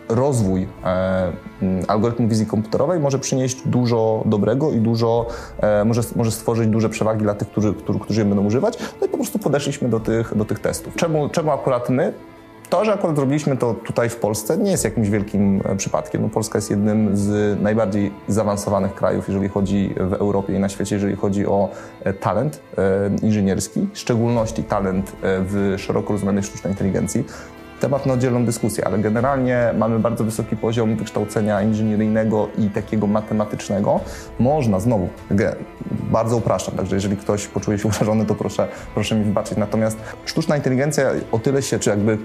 rozwój 0.10 0.68
e, 0.84 1.32
algorytmu 1.88 2.28
wizji 2.28 2.46
komputerowej 2.46 3.00
może 3.00 3.20
przynieść 3.20 3.62
dużo 3.66 4.24
dobrego 4.26 4.72
i 4.72 4.78
dużo, 4.80 5.26
e, 5.60 5.86
może, 5.86 6.02
może 6.16 6.32
stworzyć 6.32 6.68
duże 6.68 6.90
przewagi 6.90 7.24
dla 7.24 7.36
tych, 7.36 7.48
którzy, 7.48 7.74
którzy, 7.74 8.00
którzy 8.00 8.22
je 8.22 8.26
będą 8.26 8.46
używać. 8.46 8.78
No 9.02 9.08
i 9.08 9.10
po 9.10 9.18
prostu 9.18 9.40
podeszliśmy 9.40 9.90
do 9.90 10.00
tych, 10.00 10.38
do 10.38 10.46
tych 10.46 10.60
testów. 10.60 10.96
Czemu, 10.96 11.30
czemu 11.30 11.52
akurat 11.52 11.90
my? 11.90 12.14
To, 12.70 12.86
że 12.86 12.94
akurat 12.94 13.16
zrobiliśmy 13.16 13.58
to 13.58 13.74
tutaj 13.74 14.10
w 14.10 14.16
Polsce, 14.16 14.58
nie 14.58 14.72
jest 14.72 14.84
jakimś 14.84 15.10
wielkim 15.10 15.62
e, 15.66 15.76
przypadkiem. 15.76 16.22
No, 16.22 16.30
Polska 16.30 16.58
jest 16.58 16.70
jednym 16.70 17.18
z 17.18 17.62
najbardziej 17.62 18.12
zaawansowanych 18.28 18.96
krajów, 18.96 19.28
jeżeli 19.28 19.50
chodzi 19.50 19.96
w 20.00 20.14
Europie 20.14 20.54
i 20.54 20.60
na 20.60 20.70
świecie, 20.70 20.96
jeżeli 20.96 21.16
chodzi 21.16 21.48
o 21.48 21.70
e, 22.04 22.14
talent 22.14 22.62
e, 22.78 23.26
inżynierski, 23.26 23.88
w 23.94 24.00
szczególności 24.00 24.64
talent 24.64 25.16
w 25.22 25.76
szeroko 25.78 26.14
rozumianej 26.14 26.44
sztucznej 26.44 26.74
inteligencji. 26.74 27.24
Temat 27.80 28.06
na 28.06 28.14
oddzielną 28.14 28.46
dyskusję, 28.46 28.88
ale 28.88 29.00
generalnie 29.00 29.74
mamy 29.78 30.00
bardzo 30.00 30.24
wysoki 30.24 30.56
poziom 30.56 30.96
wykształcenia 30.96 31.62
inżynieryjnego 31.62 32.48
i 32.58 32.70
takiego 32.70 33.08
matematycznego. 33.08 34.00
Można, 34.40 34.80
znowu, 34.80 35.10
bardzo 35.92 36.38
upraszczam, 36.38 36.76
także 36.76 36.96
jeżeli 36.96 37.18
ktoś 37.18 37.48
poczuje 37.48 37.78
się 37.78 37.88
urażony, 37.98 38.26
to 38.26 38.36
proszę, 38.36 38.68
proszę 38.94 39.16
mi 39.16 39.24
wybaczyć. 39.24 39.58
Natomiast 39.58 39.98
sztuczna 40.26 40.58
inteligencja 40.58 41.12
o 41.32 41.40
tyle 41.40 41.62
się, 41.62 41.80
czy 41.80 41.90
jakby 41.90 42.18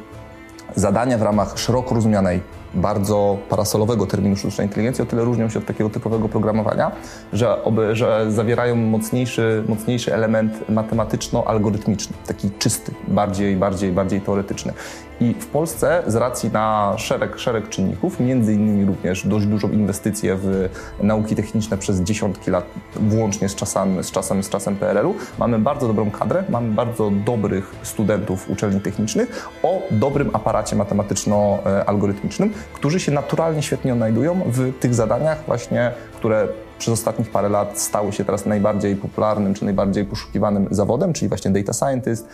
zadania 0.77 1.19
w 1.19 1.23
ramach 1.23 1.59
szeroko 1.59 1.95
rozumianej 1.95 2.41
bardzo 2.75 3.39
parasolowego 3.49 4.07
terminu 4.07 4.37
sztucznej 4.37 4.67
inteligencji 4.67 5.03
o 5.03 5.07
tyle 5.07 5.25
różnią 5.25 5.49
się 5.49 5.59
od 5.59 5.67
takiego 5.67 5.91
typowego 5.91 6.29
programowania, 6.29 6.91
że, 7.33 7.65
oby, 7.65 7.97
że 7.97 8.33
zawierają 8.33 8.77
mocniejszy, 8.77 9.65
mocniejszy 9.69 10.15
element 10.15 10.69
matematyczno-algorytmiczny, 10.69 12.17
taki 12.27 12.51
czysty, 12.59 12.95
bardziej, 13.09 13.57
bardziej, 13.57 13.93
bardziej 13.93 14.21
teoretyczny. 14.21 14.73
I 15.21 15.35
w 15.41 15.47
Polsce 15.47 16.03
z 16.07 16.17
racji 16.17 16.51
na 16.53 16.95
szereg, 16.99 17.39
szereg 17.39 17.69
czynników, 17.69 18.21
między 18.21 18.55
innymi 18.55 18.85
również 18.85 19.27
dość 19.27 19.47
dużą 19.47 19.71
inwestycję 19.71 20.37
w 20.37 20.69
nauki 21.03 21.37
techniczne 21.37 21.79
przez 21.79 22.01
dziesiątki 22.01 22.51
lat, 22.51 22.65
włącznie 22.97 23.49
z 23.49 23.55
czasem, 23.55 24.05
z 24.05 24.11
czasem, 24.11 24.43
z 24.43 24.49
czasem 24.49 24.77
PRL-u, 24.77 25.15
mamy 25.39 25.59
bardzo 25.59 25.87
dobrą 25.87 26.11
kadrę, 26.11 26.45
mamy 26.49 26.75
bardzo 26.75 27.11
dobrych 27.11 27.75
studentów 27.83 28.51
uczelni 28.51 28.81
technicznych 28.81 29.49
o 29.63 29.83
dobrym 29.91 30.31
aparacie 30.33 30.77
matematyczno-algorytmicznym, 30.77 32.53
którzy 32.73 33.01
się 33.01 33.13
naturalnie 33.13 33.63
świetnie 33.63 33.93
odnajdują 33.93 34.41
w 34.47 34.79
tych 34.81 34.95
zadaniach 34.95 35.43
właśnie, 35.47 35.93
które 36.17 36.49
przez 36.79 36.95
ostatnich 36.95 37.31
parę 37.31 37.49
lat 37.49 37.79
stały 37.79 38.13
się 38.13 38.25
teraz 38.25 38.47
najbardziej 38.47 38.97
popularnym 38.97 39.55
czy 39.55 39.65
najbardziej 39.65 40.05
poszukiwanym 40.05 40.69
zawodem, 40.71 41.13
czyli 41.13 41.29
właśnie 41.29 41.51
data 41.51 41.73
scientist, 41.73 42.29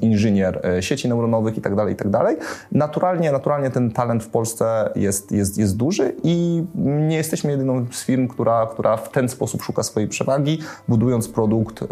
inżynier 0.00 0.66
e, 0.66 0.82
sieci 0.82 1.08
neuronowych 1.08 1.56
itd., 1.56 1.76
tak 1.76 1.88
itd. 1.88 2.18
Tak 2.18 2.66
naturalnie, 2.72 3.32
naturalnie 3.32 3.70
ten 3.70 3.90
talent 3.90 4.24
w 4.24 4.28
Polsce 4.28 4.90
jest, 4.96 5.32
jest, 5.32 5.58
jest 5.58 5.76
duży 5.76 6.14
i 6.22 6.64
nie 6.74 7.16
jesteśmy 7.16 7.50
jedyną 7.50 7.86
z 7.90 8.04
firm, 8.04 8.28
która, 8.28 8.66
która 8.66 8.96
w 8.96 9.10
ten 9.10 9.28
sposób 9.28 9.62
szuka 9.62 9.82
swojej 9.82 10.08
przewagi, 10.08 10.58
budując 10.88 11.28
produkt 11.28 11.82
e, 11.82 11.86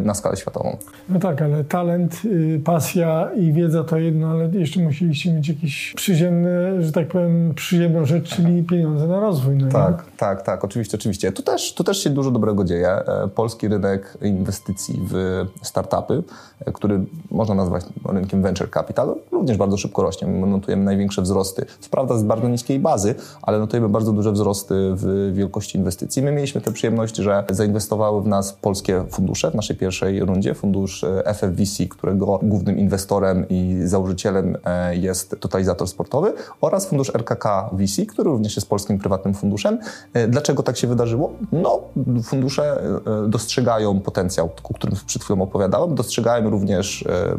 na 0.00 0.14
skalę 0.14 0.36
światową. 0.36 0.76
No 1.08 1.18
tak, 1.18 1.42
ale 1.42 1.64
talent, 1.64 2.22
y, 2.24 2.60
pasja 2.64 3.30
i 3.36 3.52
wiedza 3.52 3.84
to 3.84 3.98
jedno, 3.98 4.30
ale 4.30 4.48
jeszcze 4.48 4.80
musieliście 4.80 5.32
mieć 5.32 5.48
jakieś 5.48 5.92
przyziemne, 5.96 6.82
że 6.82 6.92
tak 6.92 7.08
powiem, 7.08 7.54
przyziemną 7.54 8.04
rzecz, 8.04 8.36
czyli 8.36 8.62
pieniądze 8.62 9.06
na 9.06 9.20
rozwój. 9.20 9.56
No 9.56 9.68
tak, 9.68 9.96
nie? 9.96 10.12
tak, 10.16 10.42
tak, 10.42 10.64
oczywiście, 10.64 10.96
oczywiście 10.96 11.09
oczywiście. 11.10 11.32
Tu 11.32 11.42
też, 11.42 11.74
tu 11.74 11.84
też 11.84 12.02
się 12.02 12.10
dużo 12.10 12.30
dobrego 12.30 12.64
dzieje. 12.64 12.88
E, 12.88 13.28
polski 13.28 13.68
rynek 13.68 14.18
inwestycji 14.22 15.00
w 15.10 15.44
startupy, 15.62 16.22
e, 16.66 16.72
który 16.72 17.00
można 17.30 17.54
nazwać 17.54 17.84
rynkiem 18.04 18.42
venture 18.42 18.70
capital, 18.70 19.14
również 19.32 19.56
bardzo 19.56 19.76
szybko 19.76 20.02
rośnie. 20.02 20.28
My 20.28 20.46
notujemy 20.46 20.84
największe 20.84 21.22
wzrosty. 21.22 21.66
Co 21.80 21.90
prawda 21.90 22.18
z 22.18 22.22
bardzo 22.22 22.48
niskiej 22.48 22.78
bazy, 22.78 23.14
ale 23.42 23.58
notujemy 23.58 23.88
bardzo 23.88 24.12
duże 24.12 24.32
wzrosty 24.32 24.74
w 24.94 25.32
wielkości 25.34 25.78
inwestycji. 25.78 26.22
My 26.22 26.32
mieliśmy 26.32 26.60
tę 26.60 26.72
przyjemność, 26.72 27.16
że 27.16 27.44
zainwestowały 27.50 28.22
w 28.22 28.26
nas 28.26 28.52
polskie 28.52 29.04
fundusze 29.10 29.50
w 29.50 29.54
naszej 29.54 29.76
pierwszej 29.76 30.20
rundzie. 30.20 30.54
Fundusz 30.54 31.04
e, 31.04 31.34
FFVC, 31.34 31.86
którego 31.86 32.40
głównym 32.42 32.78
inwestorem 32.78 33.48
i 33.48 33.80
założycielem 33.84 34.56
jest 34.92 35.36
Totalizator 35.40 35.88
Sportowy 35.88 36.32
oraz 36.60 36.86
fundusz 36.86 37.14
RKK 37.14 37.70
VC, 37.72 38.06
który 38.06 38.30
również 38.30 38.56
jest 38.56 38.68
polskim 38.68 38.98
prywatnym 38.98 39.34
funduszem. 39.34 39.78
Dlaczego 40.28 40.62
tak 40.62 40.76
się 40.76 40.86
wydarzyło? 40.90 41.32
No, 41.52 41.80
fundusze 42.22 42.82
e, 43.26 43.28
dostrzegają 43.28 44.00
potencjał, 44.00 44.50
o 44.62 44.74
którym 44.74 44.96
przed 45.06 45.24
chwilą 45.24 45.42
opowiadałem, 45.42 45.94
dostrzegają 45.94 46.50
również 46.50 47.04
e, 47.06 47.36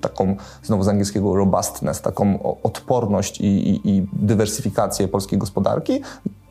taką, 0.00 0.36
znowu 0.62 0.82
z 0.82 0.88
angielskiego 0.88 1.36
robustness, 1.36 2.00
taką 2.00 2.38
odporność 2.62 3.40
i, 3.40 3.44
i, 3.44 3.90
i 3.90 4.06
dywersyfikację 4.12 5.08
polskiej 5.08 5.38
gospodarki, 5.38 6.00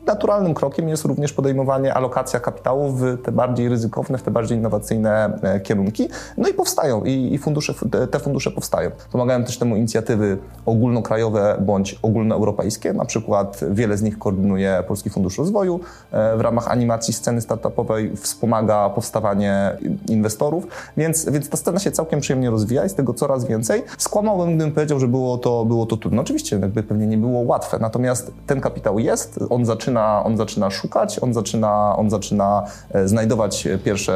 Naturalnym 0.06 0.54
krokiem 0.54 0.88
jest 0.88 1.04
również 1.04 1.32
podejmowanie 1.32 1.94
alokacja 1.94 2.40
kapitału 2.40 2.92
w 2.92 3.22
te 3.22 3.32
bardziej 3.32 3.68
ryzykowne, 3.68 4.18
w 4.18 4.22
te 4.22 4.30
bardziej 4.30 4.58
innowacyjne 4.58 5.38
e, 5.42 5.60
kierunki. 5.60 6.08
No 6.36 6.48
i 6.48 6.54
powstają, 6.54 7.04
i, 7.04 7.34
i 7.34 7.38
fundusze, 7.38 7.74
te 8.10 8.18
fundusze 8.18 8.50
powstają. 8.50 8.90
Pomagają 9.12 9.44
też 9.44 9.58
temu 9.58 9.76
inicjatywy 9.76 10.38
ogólnokrajowe 10.66 11.56
bądź 11.60 11.98
ogólnoeuropejskie. 12.02 12.92
Na 12.92 13.04
przykład 13.04 13.60
wiele 13.70 13.96
z 13.96 14.02
nich 14.02 14.18
koordynuje 14.18 14.84
Polski 14.88 15.10
Fundusz 15.10 15.38
Rozwoju. 15.38 15.80
E, 16.12 16.36
w 16.36 16.40
ramach 16.40 16.70
animacji 16.70 17.14
sceny 17.14 17.40
startupowej 17.40 18.16
wspomaga 18.16 18.90
powstawanie 18.90 19.76
inwestorów, 20.08 20.66
więc, 20.96 21.30
więc 21.30 21.48
ta 21.48 21.56
scena 21.56 21.78
się 21.78 21.90
całkiem 21.90 22.20
przyjemnie 22.20 22.50
rozwija, 22.50 22.82
jest 22.82 22.96
tego 22.96 23.14
coraz 23.14 23.44
więcej. 23.44 23.82
Skłamałbym, 23.98 24.56
gdybym 24.56 24.72
powiedział, 24.72 25.00
że 25.00 25.08
było 25.08 25.38
to, 25.38 25.64
było 25.64 25.86
to 25.86 25.96
trudno. 25.96 26.22
Oczywiście 26.22 26.58
jakby 26.58 26.82
pewnie 26.82 27.06
nie 27.06 27.18
było 27.18 27.40
łatwe, 27.40 27.78
natomiast 27.80 28.30
ten 28.46 28.60
kapitał 28.60 28.98
jest, 28.98 29.40
on 29.50 29.64
zaczyna 29.64 29.93
zaczyna, 29.94 30.24
on 30.24 30.36
zaczyna 30.36 30.70
szukać, 30.70 31.18
on 31.18 31.34
zaczyna, 31.34 31.96
on 31.96 32.10
zaczyna 32.10 32.64
e, 32.90 33.08
znajdować 33.08 33.68
pierwsze, 33.84 34.12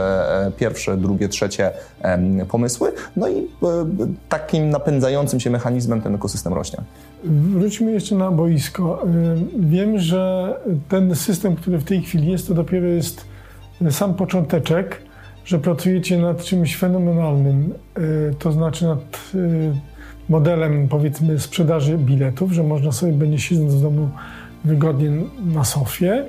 e, 0.46 0.52
pierwsze, 0.52 0.96
drugie, 0.96 1.28
trzecie 1.28 1.70
pomysły, 2.48 2.92
no 3.16 3.28
i 3.28 3.38
e, 3.38 3.46
takim 4.28 4.70
napędzającym 4.70 5.40
się 5.40 5.50
mechanizmem 5.50 6.02
ten 6.02 6.14
ekosystem 6.14 6.52
rośnie. 6.54 6.78
Wróćmy 7.24 7.92
jeszcze 7.92 8.14
na 8.14 8.30
boisko. 8.30 9.06
Wiem, 9.58 9.98
że 9.98 10.54
ten 10.88 11.14
system, 11.14 11.56
który 11.56 11.78
w 11.78 11.84
tej 11.84 12.02
chwili 12.02 12.32
jest, 12.32 12.48
to 12.48 12.54
dopiero 12.54 12.86
jest 12.86 13.24
sam 13.90 14.14
począteczek, 14.14 15.02
że 15.44 15.58
pracujecie 15.58 16.18
nad 16.18 16.44
czymś 16.44 16.76
fenomenalnym, 16.76 17.74
to 18.38 18.52
znaczy 18.52 18.84
nad 18.84 19.18
modelem, 20.28 20.88
powiedzmy, 20.88 21.38
sprzedaży 21.38 21.98
biletów, 21.98 22.52
że 22.52 22.62
można 22.62 22.92
sobie 22.92 23.12
będzie 23.12 23.38
siedząc 23.38 23.74
w 23.74 23.82
domu 23.82 24.08
wygodnie 24.64 25.10
na 25.54 25.64
sofie, 25.64 26.24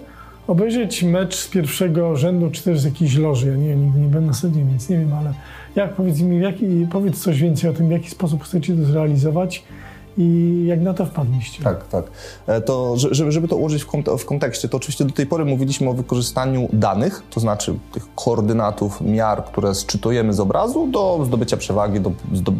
obejrzeć 0.47 1.03
mecz 1.03 1.35
z 1.35 1.47
pierwszego 1.47 2.15
rzędu, 2.15 2.49
czy 2.51 2.63
też 2.63 2.79
z 2.79 2.85
jakiejś 2.85 3.15
loży. 3.15 3.47
Ja 3.47 3.55
nie, 3.55 3.75
nigdy 3.75 3.99
nie 3.99 4.07
byłem 4.07 4.25
na 4.25 4.33
stadionie, 4.33 4.65
więc 4.65 4.89
nie 4.89 4.97
wiem, 4.97 5.13
ale 5.13 5.33
jak 5.75 5.93
powiedz 5.93 6.21
mi, 6.21 6.39
jaki, 6.39 6.87
powiedz 6.91 7.19
coś 7.19 7.41
więcej 7.41 7.69
o 7.69 7.73
tym, 7.73 7.87
w 7.87 7.91
jaki 7.91 8.09
sposób 8.09 8.43
chcecie 8.43 8.75
to 8.75 8.83
zrealizować 8.83 9.63
i 10.17 10.63
jak 10.67 10.81
na 10.81 10.93
to 10.93 11.05
wpadliście? 11.05 11.63
Tak, 11.63 11.87
tak. 11.87 12.05
E, 12.47 12.61
to, 12.61 12.97
żeby, 12.97 13.31
żeby 13.31 13.47
to 13.47 13.55
ułożyć 13.55 13.85
w 14.19 14.25
kontekście, 14.25 14.69
to 14.69 14.77
oczywiście 14.77 15.05
do 15.05 15.13
tej 15.13 15.25
pory 15.25 15.45
mówiliśmy 15.45 15.89
o 15.89 15.93
wykorzystaniu 15.93 16.69
danych, 16.73 17.23
to 17.29 17.39
znaczy 17.39 17.79
tych 17.91 18.15
koordynatów, 18.15 19.01
miar, 19.01 19.45
które 19.45 19.75
sczytujemy 19.75 20.33
z 20.33 20.39
obrazu 20.39 20.87
do 20.87 21.19
zdobycia 21.25 21.57
przewagi, 21.57 21.99
do, 21.99 22.11
do 22.31 22.51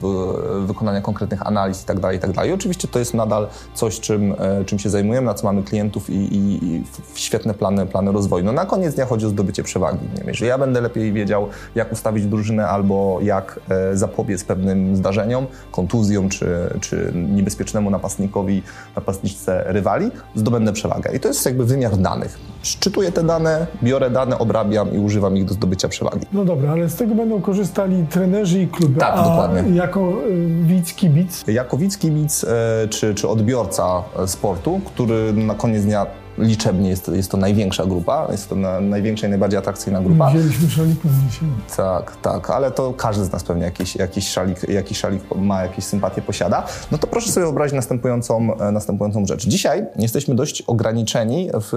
wykonania 0.65 1.01
konkretnych 1.01 1.47
analiz 1.47 1.81
itd., 1.81 2.01
tak 2.01 2.13
itd. 2.13 2.33
Tak 2.33 2.47
I 2.47 2.51
oczywiście 2.51 2.87
to 2.87 2.99
jest 2.99 3.13
nadal 3.13 3.47
coś, 3.73 3.99
czym, 3.99 4.35
e, 4.39 4.65
czym 4.65 4.79
się 4.79 4.89
zajmujemy, 4.89 5.25
na 5.25 5.33
co 5.33 5.45
mamy 5.47 5.63
klientów 5.63 6.09
i, 6.09 6.13
i, 6.13 6.65
i 6.65 6.83
świetne 7.15 7.53
plany, 7.53 7.85
plany 7.85 8.11
rozwoju. 8.11 8.45
No 8.45 8.51
na 8.51 8.65
koniec 8.65 8.95
dnia 8.95 9.05
chodzi 9.05 9.25
o 9.25 9.29
zdobycie 9.29 9.63
przewagi. 9.63 10.05
Nie 10.13 10.17
wiem, 10.17 10.27
jeżeli 10.27 10.49
ja 10.49 10.57
będę 10.57 10.81
lepiej 10.81 11.13
wiedział, 11.13 11.47
jak 11.75 11.91
ustawić 11.91 12.25
drużynę 12.25 12.67
albo 12.67 13.19
jak 13.21 13.59
e, 13.69 13.97
zapobiec 13.97 14.43
pewnym 14.43 14.95
zdarzeniom, 14.95 15.47
kontuzjom 15.71 16.29
czy, 16.29 16.47
czy 16.81 17.11
niebezpiecznemu 17.39 17.89
napastnikowi, 17.89 18.63
napastniczce 18.95 19.63
rywali, 19.67 20.11
zdobędę 20.35 20.73
przewagę. 20.73 21.15
I 21.15 21.19
to 21.19 21.27
jest 21.27 21.45
jakby 21.45 21.65
wymiar 21.65 21.97
danych. 21.97 22.39
Szczytuję 22.63 23.11
te 23.11 23.23
dane, 23.23 23.67
biorę 23.83 24.09
dane, 24.09 24.39
obrabiam 24.39 24.93
i 24.93 24.97
używam 24.97 25.37
ich 25.37 25.45
do 25.45 25.53
zdobycia 25.53 25.87
przewagi. 25.87 26.25
No 26.33 26.45
dobra, 26.45 26.71
ale 26.71 26.89
z 26.89 26.95
tego 26.95 27.15
będą 27.15 27.41
korzystali 27.41 28.05
trenerzy 28.09 28.61
i 28.61 28.67
kluby. 28.67 28.99
Tak, 28.99 29.15
dokładnie. 29.15 29.75
jako 29.75 30.13
y, 30.29 30.47
widz, 30.63 30.93
kibic, 30.93 31.43
Jako 31.47 31.77
widz, 31.77 31.97
kibic 31.97 32.43
e, 32.43 32.87
czy, 32.87 33.15
czy 33.15 33.27
odbiorca 33.27 34.03
e, 34.19 34.27
sportu, 34.27 34.81
który 34.85 35.33
na 35.33 35.55
koniec 35.55 35.83
dnia 35.83 36.05
liczebnie 36.39 36.89
jest, 36.89 37.07
jest 37.07 37.31
to 37.31 37.37
największa 37.37 37.85
grupa, 37.85 38.27
jest 38.31 38.49
to 38.49 38.55
na, 38.55 38.81
największa 38.81 39.27
i 39.27 39.29
najbardziej 39.29 39.59
atrakcyjna 39.59 40.01
grupa. 40.01 40.29
wzięliśmy 40.29 40.69
szalików 40.69 41.11
dzisiaj. 41.29 41.49
Tak, 41.77 42.15
tak, 42.21 42.49
ale 42.49 42.71
to 42.71 42.93
każdy 42.93 43.25
z 43.25 43.31
nas 43.31 43.43
pewnie 43.43 43.63
jakiś, 43.63 43.95
jakiś, 43.95 44.29
szalik, 44.29 44.69
jakiś 44.69 44.97
szalik 44.97 45.23
ma, 45.35 45.61
jakieś 45.61 45.85
sympatie 45.85 46.21
posiada. 46.21 46.65
No 46.91 46.97
to 46.97 47.07
proszę 47.07 47.31
sobie 47.31 47.45
wyobrazić 47.45 47.75
następującą, 47.75 48.57
e, 48.59 48.71
następującą 48.71 49.25
rzecz. 49.25 49.47
Dzisiaj 49.47 49.85
jesteśmy 49.95 50.35
dość 50.35 50.61
ograniczeni 50.61 51.49
w, 51.53 51.71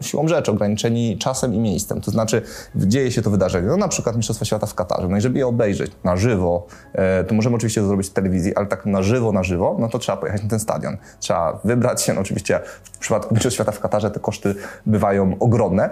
siłą 0.00 0.28
rzeczy, 0.28 0.50
ograniczeni 0.50 1.18
czasem 1.18 1.54
i 1.54 1.58
miejscem. 1.58 2.00
To 2.00 2.10
znaczy 2.10 2.42
dzieje 2.76 3.12
się 3.12 3.22
to 3.22 3.30
wydarzenie, 3.30 3.68
no 3.68 3.76
na 3.76 3.88
przykład 3.88 4.16
Mistrzostwa 4.16 4.44
Świata 4.44 4.66
w 4.66 4.74
Katarze. 4.74 5.08
No 5.08 5.16
i 5.16 5.20
żeby 5.20 5.38
je 5.38 5.46
obejrzeć 5.46 5.92
na 6.04 6.16
żywo, 6.16 6.66
e, 6.92 7.24
to 7.24 7.34
możemy 7.34 7.56
oczywiście 7.56 7.80
to 7.80 7.86
zrobić 7.86 8.06
w 8.06 8.12
telewizji, 8.12 8.56
ale 8.56 8.66
tak 8.66 8.86
na 8.86 9.02
żywo, 9.02 9.32
na 9.32 9.42
żywo, 9.42 9.76
no 9.78 9.88
to 9.88 9.98
trzeba 9.98 10.18
pojechać 10.18 10.42
na 10.42 10.48
ten 10.48 10.60
stadion. 10.60 10.96
Trzeba 11.20 11.60
wybrać 11.64 12.02
się, 12.02 12.14
no 12.14 12.20
oczywiście 12.20 12.60
w 12.92 12.98
przypadku 12.98 13.34
Mistrzostw 13.34 13.55
Świata 13.56 13.72
w 13.72 13.80
Katarze 13.80 14.10
te 14.10 14.20
koszty 14.20 14.54
bywają 14.86 15.36
ogromne. 15.40 15.90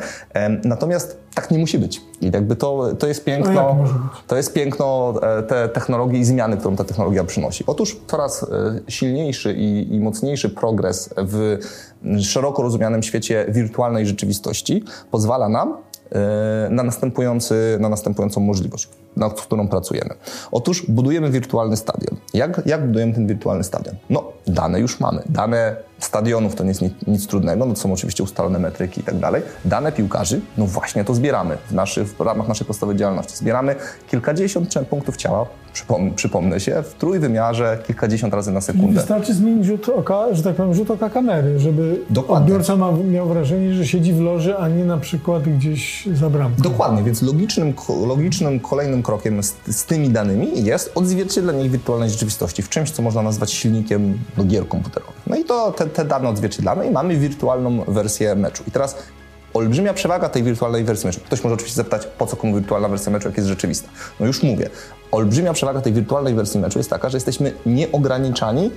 Natomiast 0.64 1.24
tak 1.34 1.50
nie 1.50 1.58
musi 1.58 1.78
być. 1.78 2.00
I 2.20 2.30
jakby 2.30 2.56
to, 2.56 2.94
to 2.98 3.06
jest 3.06 3.26
jak 3.26 3.36
piękno, 3.36 3.76
to 4.26 4.36
jest 4.36 4.52
piękno 4.52 5.14
e, 5.22 5.42
te 5.42 5.68
technologii 5.68 6.20
i 6.20 6.24
zmiany, 6.24 6.56
którą 6.56 6.76
ta 6.76 6.84
technologia 6.84 7.24
przynosi. 7.24 7.64
Otóż 7.66 7.96
coraz 8.06 8.42
e, 8.42 8.46
silniejszy 8.88 9.54
i, 9.54 9.94
i 9.94 10.00
mocniejszy 10.00 10.50
progres 10.50 11.14
w 11.16 11.58
szeroko 12.20 12.62
rozumianym 12.62 13.02
świecie 13.02 13.46
wirtualnej 13.48 14.06
rzeczywistości 14.06 14.84
pozwala 15.10 15.48
nam 15.48 15.76
e, 16.12 16.68
na, 16.70 16.82
następujący, 16.82 17.78
na 17.80 17.88
następującą 17.88 18.40
możliwość, 18.40 18.88
nad 19.16 19.40
którą 19.40 19.68
pracujemy. 19.68 20.14
Otóż 20.52 20.86
budujemy 20.88 21.30
wirtualny 21.30 21.76
stadion. 21.76 22.16
Jak, 22.34 22.62
jak 22.66 22.86
budujemy 22.86 23.12
ten 23.14 23.26
wirtualny 23.26 23.64
stadion? 23.64 23.96
No, 24.10 24.32
dane 24.46 24.80
już 24.80 25.00
mamy. 25.00 25.22
Dane 25.28 25.76
stadionów 25.98 26.54
to 26.54 26.64
nie 26.64 26.68
jest 26.68 26.82
nic, 26.82 26.92
nic 27.06 27.26
trudnego, 27.26 27.66
no 27.66 27.74
to 27.74 27.80
są 27.80 27.92
oczywiście 27.92 28.22
ustalone 28.22 28.58
metryki 28.58 29.00
i 29.00 29.04
tak 29.04 29.18
dalej. 29.18 29.42
Dane 29.64 29.92
piłkarzy, 29.92 30.40
no 30.58 30.66
właśnie 30.66 31.04
to 31.04 31.14
zbieramy 31.14 31.56
w, 31.68 31.72
naszych, 31.72 32.08
w 32.08 32.20
ramach 32.20 32.48
naszej 32.48 32.66
podstawowej 32.66 32.96
działalności. 32.96 33.36
Zbieramy 33.36 33.74
kilkadziesiąt 34.10 34.74
punktów 34.90 35.16
ciała, 35.16 35.46
przypom, 35.72 36.14
przypomnę 36.14 36.60
się, 36.60 36.82
w 36.82 36.94
trójwymiarze 36.94 37.78
kilkadziesiąt 37.86 38.34
razy 38.34 38.52
na 38.52 38.58
I 38.58 38.62
sekundę. 38.62 38.94
wystarczy 39.00 39.34
zmienić 39.34 39.66
rzut 39.66 39.88
oka, 39.88 40.24
że 40.32 40.42
tak 40.42 40.56
powiem, 40.56 40.74
rzut 40.74 40.90
oka 40.90 41.10
kamery, 41.10 41.58
żeby 41.58 42.00
Dokładnie. 42.10 42.44
odbiorca 42.44 42.76
ma, 42.76 42.92
miał 42.92 43.28
wrażenie, 43.28 43.74
że 43.74 43.86
siedzi 43.86 44.12
w 44.12 44.20
loży, 44.20 44.56
a 44.58 44.68
nie 44.68 44.84
na 44.84 44.98
przykład 44.98 45.42
gdzieś 45.42 46.08
za 46.14 46.30
bramką. 46.30 46.62
Dokładnie, 46.62 47.02
więc 47.02 47.22
logicznym, 47.22 47.74
logicznym 48.06 48.60
kolejnym 48.60 49.02
krokiem 49.04 49.42
z, 49.42 49.54
z 49.66 49.84
tymi 49.84 50.10
danymi 50.10 50.64
jest 50.64 50.92
odzwierciedlenie 50.94 51.64
ich 51.64 51.70
wirtualnej 51.70 52.10
rzeczywistości 52.10 52.62
w 52.62 52.68
czymś, 52.68 52.90
co 52.90 53.02
można 53.02 53.22
nazwać 53.22 53.52
silnikiem 53.52 54.18
do 54.36 54.44
gier 54.44 54.68
komputerowych. 54.68 55.14
No 55.26 55.36
i 55.36 55.44
to 55.44 55.72
te, 55.72 55.86
te 55.86 56.04
dane 56.04 56.28
odzwierciedlamy 56.28 56.86
i 56.86 56.90
mamy 56.90 57.16
wirtualną 57.16 57.84
wersję 57.88 58.34
meczu. 58.34 58.64
I 58.68 58.70
teraz 58.70 58.96
olbrzymia 59.54 59.94
przewaga 59.94 60.28
tej 60.28 60.42
wirtualnej 60.42 60.84
wersji 60.84 61.06
meczu. 61.06 61.20
Ktoś 61.20 61.44
może 61.44 61.54
oczywiście 61.54 61.76
zapytać, 61.76 62.06
po 62.18 62.26
co 62.26 62.36
komu 62.36 62.54
wirtualna 62.54 62.88
wersja 62.88 63.12
meczu, 63.12 63.28
jak 63.28 63.36
jest 63.36 63.48
rzeczywista. 63.48 63.88
No 64.20 64.26
już 64.26 64.42
mówię. 64.42 64.70
Olbrzymia 65.10 65.52
przewaga 65.52 65.80
tej 65.80 65.92
wirtualnej 65.92 66.34
wersji 66.34 66.60
meczu 66.60 66.78
jest 66.78 66.90
taka, 66.90 67.08
że 67.08 67.16
jesteśmy 67.16 67.52
nieograniczani 67.66 68.70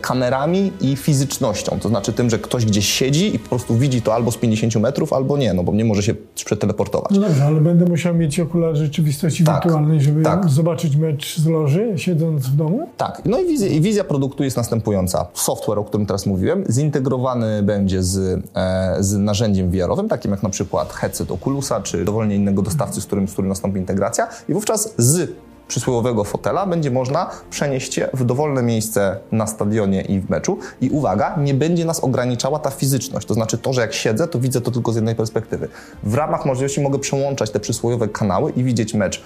kamerami 0.00 0.72
i 0.80 0.96
fizycznością. 0.96 1.78
To 1.80 1.88
znaczy 1.88 2.12
tym, 2.12 2.30
że 2.30 2.38
ktoś 2.38 2.64
gdzieś 2.64 2.88
siedzi 2.88 3.34
i 3.34 3.38
po 3.38 3.48
prostu 3.48 3.76
widzi 3.76 4.02
to 4.02 4.14
albo 4.14 4.32
z 4.32 4.36
50 4.36 4.76
metrów, 4.76 5.12
albo 5.12 5.36
nie, 5.36 5.54
no 5.54 5.64
bo 5.64 5.72
nie 5.72 5.84
może 5.84 6.02
się 6.02 6.14
przeteleportować. 6.34 7.10
No 7.10 7.20
dobrze, 7.20 7.44
ale 7.44 7.60
będę 7.60 7.84
musiał 7.84 8.14
mieć 8.14 8.40
okulary 8.40 8.76
rzeczywistości 8.76 9.44
Tak, 9.44 9.62
wirtualnej, 9.64 10.00
żeby 10.00 10.22
tak. 10.22 10.48
zobaczyć 10.48 10.96
mecz 10.96 11.38
z 11.38 11.46
loży, 11.46 11.92
siedząc 11.96 12.46
w 12.46 12.56
domu? 12.56 12.88
Tak, 12.96 13.22
no 13.24 13.38
i 13.38 13.46
wizja, 13.46 13.68
i 13.68 13.80
wizja 13.80 14.04
produktu 14.04 14.44
jest 14.44 14.56
następująca. 14.56 15.26
Software, 15.34 15.78
o 15.78 15.84
którym 15.84 16.06
teraz 16.06 16.26
mówiłem, 16.26 16.64
zintegrowany 16.70 17.62
będzie 17.62 18.02
z, 18.02 18.42
e, 18.54 18.96
z 19.00 19.16
narzędziem 19.16 19.70
VR-owym, 19.70 20.08
takim 20.08 20.30
jak 20.30 20.42
na 20.42 20.50
przykład 20.50 20.92
headset 20.92 21.30
Oculusa, 21.30 21.80
czy 21.80 22.04
dowolnie 22.04 22.36
innego 22.36 22.62
dostawcy, 22.62 23.00
z 23.00 23.06
którym, 23.06 23.28
z 23.28 23.32
którym 23.32 23.48
nastąpi 23.48 23.78
integracja 23.78 24.28
i 24.48 24.54
wówczas 24.54 24.94
z 24.98 25.30
przysłowiowego 25.68 26.24
fotela 26.24 26.66
będzie 26.66 26.90
można 26.90 27.30
przenieść 27.50 27.94
się 27.94 28.08
w 28.14 28.24
dowolne 28.24 28.62
miejsce 28.62 29.18
na 29.32 29.46
stadionie 29.46 30.02
i 30.02 30.20
w 30.20 30.30
meczu. 30.30 30.58
I 30.80 30.90
uwaga, 30.90 31.34
nie 31.38 31.54
będzie 31.54 31.84
nas 31.84 32.00
ograniczała 32.00 32.58
ta 32.58 32.70
fizyczność, 32.70 33.26
to 33.26 33.34
znaczy 33.34 33.58
to, 33.58 33.72
że 33.72 33.80
jak 33.80 33.94
siedzę, 33.94 34.28
to 34.28 34.38
widzę 34.38 34.60
to 34.60 34.70
tylko 34.70 34.92
z 34.92 34.96
jednej 34.96 35.14
perspektywy. 35.14 35.68
W 36.02 36.14
ramach 36.14 36.46
możliwości 36.46 36.80
mogę 36.80 36.98
przełączać 36.98 37.50
te 37.50 37.60
przysłowiowe 37.60 38.08
kanały 38.08 38.50
i 38.50 38.64
widzieć 38.64 38.94
mecz 38.94 39.22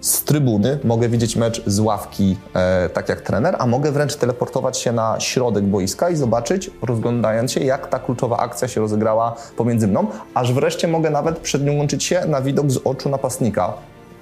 z 0.00 0.24
trybuny, 0.24 0.78
mogę 0.84 1.08
widzieć 1.08 1.36
mecz 1.36 1.62
z 1.66 1.80
ławki, 1.80 2.36
e, 2.54 2.88
tak 2.88 3.08
jak 3.08 3.20
trener, 3.20 3.56
a 3.58 3.66
mogę 3.66 3.92
wręcz 3.92 4.16
teleportować 4.16 4.78
się 4.78 4.92
na 4.92 5.20
środek 5.20 5.64
boiska 5.64 6.10
i 6.10 6.16
zobaczyć, 6.16 6.70
rozglądając 6.82 7.52
się, 7.52 7.60
jak 7.60 7.86
ta 7.86 7.98
kluczowa 7.98 8.36
akcja 8.36 8.68
się 8.68 8.80
rozegrała 8.80 9.36
pomiędzy 9.56 9.88
mną, 9.88 10.06
aż 10.34 10.52
wreszcie 10.52 10.88
mogę 10.88 11.10
nawet 11.10 11.38
przedłączyć 11.38 12.04
się 12.04 12.26
na 12.26 12.42
widok 12.42 12.70
z 12.70 12.78
oczu 12.84 13.08
napastnika 13.08 13.72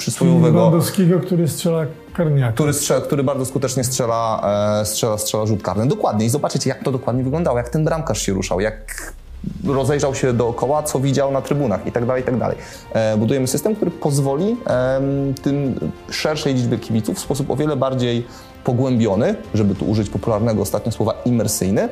przysłowiowego 0.01 0.59
Lewandowskiego, 0.59 1.21
który 1.21 1.49
strzela 1.49 1.87
karniaka. 2.13 2.53
który, 2.53 2.73
strze- 2.73 3.01
który 3.01 3.25
bardzo 3.25 3.47
skutecznie 3.47 3.85
strzela, 3.85 4.41
e, 4.81 4.85
strzela, 4.85 5.19
strzela 5.19 5.47
rzut 5.47 5.63
karny. 5.63 5.87
Dokładnie. 5.87 6.27
I 6.27 6.29
zobaczycie, 6.29 6.71
jak 6.71 6.85
to 6.85 6.93
dokładnie 6.93 7.25
wyglądało, 7.25 7.59
jak 7.59 7.69
ten 7.69 7.85
bramkarz 7.85 8.23
się 8.23 8.33
ruszał, 8.33 8.61
jak 8.61 9.13
rozejrzał 9.67 10.15
się 10.15 10.33
dookoła, 10.33 10.83
co 10.83 11.01
widział 11.01 11.33
na 11.33 11.41
trybunach 11.43 11.87
i 11.87 11.93
tak 11.93 12.07
dalej, 12.07 12.23
i 12.23 12.27
tak 12.27 12.39
dalej. 12.39 12.57
E, 12.93 13.17
budujemy 13.17 13.47
system, 13.47 13.77
który 13.77 13.91
pozwoli 13.91 14.57
tym 15.43 15.75
szerszej 16.11 16.55
liczbie 16.55 16.79
kibiców 16.79 17.17
w 17.17 17.21
sposób 17.21 17.51
o 17.51 17.57
wiele 17.57 17.77
bardziej 17.77 18.27
pogłębiony, 18.65 19.35
żeby 19.55 19.75
tu 19.75 19.85
użyć 19.85 20.11
popularnego 20.11 20.63
ostatnio 20.63 20.93
słowa 20.93 21.15
imersyjny, 21.25 21.89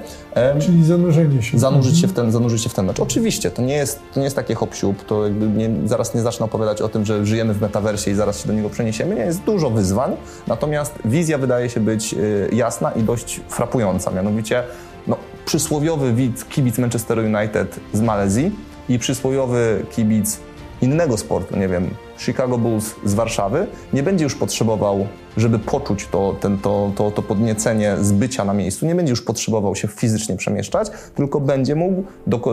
Czyli 0.60 0.84
zanurzenie 0.84 1.42
się. 1.42 1.58
zanurzyć 1.58 1.98
się 1.98 2.08
w 2.08 2.12
ten, 2.12 2.32
zanurzyć 2.32 2.62
się 2.62 2.68
w 2.68 2.74
ten 2.74 2.86
mecz. 2.86 3.00
Oczywiście, 3.00 3.50
to 3.50 3.62
nie 3.62 3.74
jest, 3.74 4.00
to 4.14 4.20
nie 4.20 4.24
jest 4.24 4.36
takie 4.36 4.54
hop 4.54 4.70
to 5.06 5.24
jakby 5.24 5.46
nie, 5.46 5.70
zaraz 5.84 6.14
nie 6.14 6.22
zacznę 6.22 6.46
opowiadać 6.46 6.82
o 6.82 6.88
tym, 6.88 7.04
że 7.04 7.26
żyjemy 7.26 7.54
w 7.54 7.60
metaversie 7.60 8.10
i 8.10 8.14
zaraz 8.14 8.40
się 8.40 8.46
do 8.48 8.52
niego 8.52 8.70
przeniesiemy. 8.70 9.14
Nie, 9.14 9.20
jest 9.22 9.42
dużo 9.42 9.70
wyzwań, 9.70 10.16
natomiast 10.46 10.94
wizja 11.04 11.38
wydaje 11.38 11.70
się 11.70 11.80
być 11.80 12.14
y, 12.14 12.48
jasna 12.52 12.90
i 12.90 13.02
dość 13.02 13.40
frapująca. 13.48 14.10
Mianowicie, 14.10 14.62
no, 15.06 15.16
przysłowiowy 15.46 16.12
widz, 16.12 16.44
kibic 16.44 16.78
Manchester 16.78 17.18
United 17.18 17.80
z 17.92 18.00
Malezji 18.00 18.50
i 18.88 18.98
przysłowiowy 18.98 19.86
kibic 19.90 20.38
innego 20.82 21.16
sportu, 21.16 21.56
nie 21.56 21.68
wiem, 21.68 21.90
Chicago 22.18 22.58
Bulls 22.58 22.94
z 23.04 23.14
Warszawy, 23.14 23.66
nie 23.92 24.02
będzie 24.02 24.24
już 24.24 24.34
potrzebował, 24.34 25.06
żeby 25.36 25.58
poczuć 25.58 26.06
to, 26.06 26.34
ten, 26.40 26.58
to, 26.58 26.92
to, 26.96 27.10
to 27.10 27.22
podniecenie 27.22 27.96
z 28.00 28.12
bycia 28.12 28.44
na 28.44 28.54
miejscu, 28.54 28.86
nie 28.86 28.94
będzie 28.94 29.10
już 29.10 29.22
potrzebował 29.22 29.74
się 29.76 29.88
fizycznie 29.88 30.36
przemieszczać, 30.36 30.90
tylko 31.14 31.40
będzie 31.40 31.74
mógł 31.74 32.02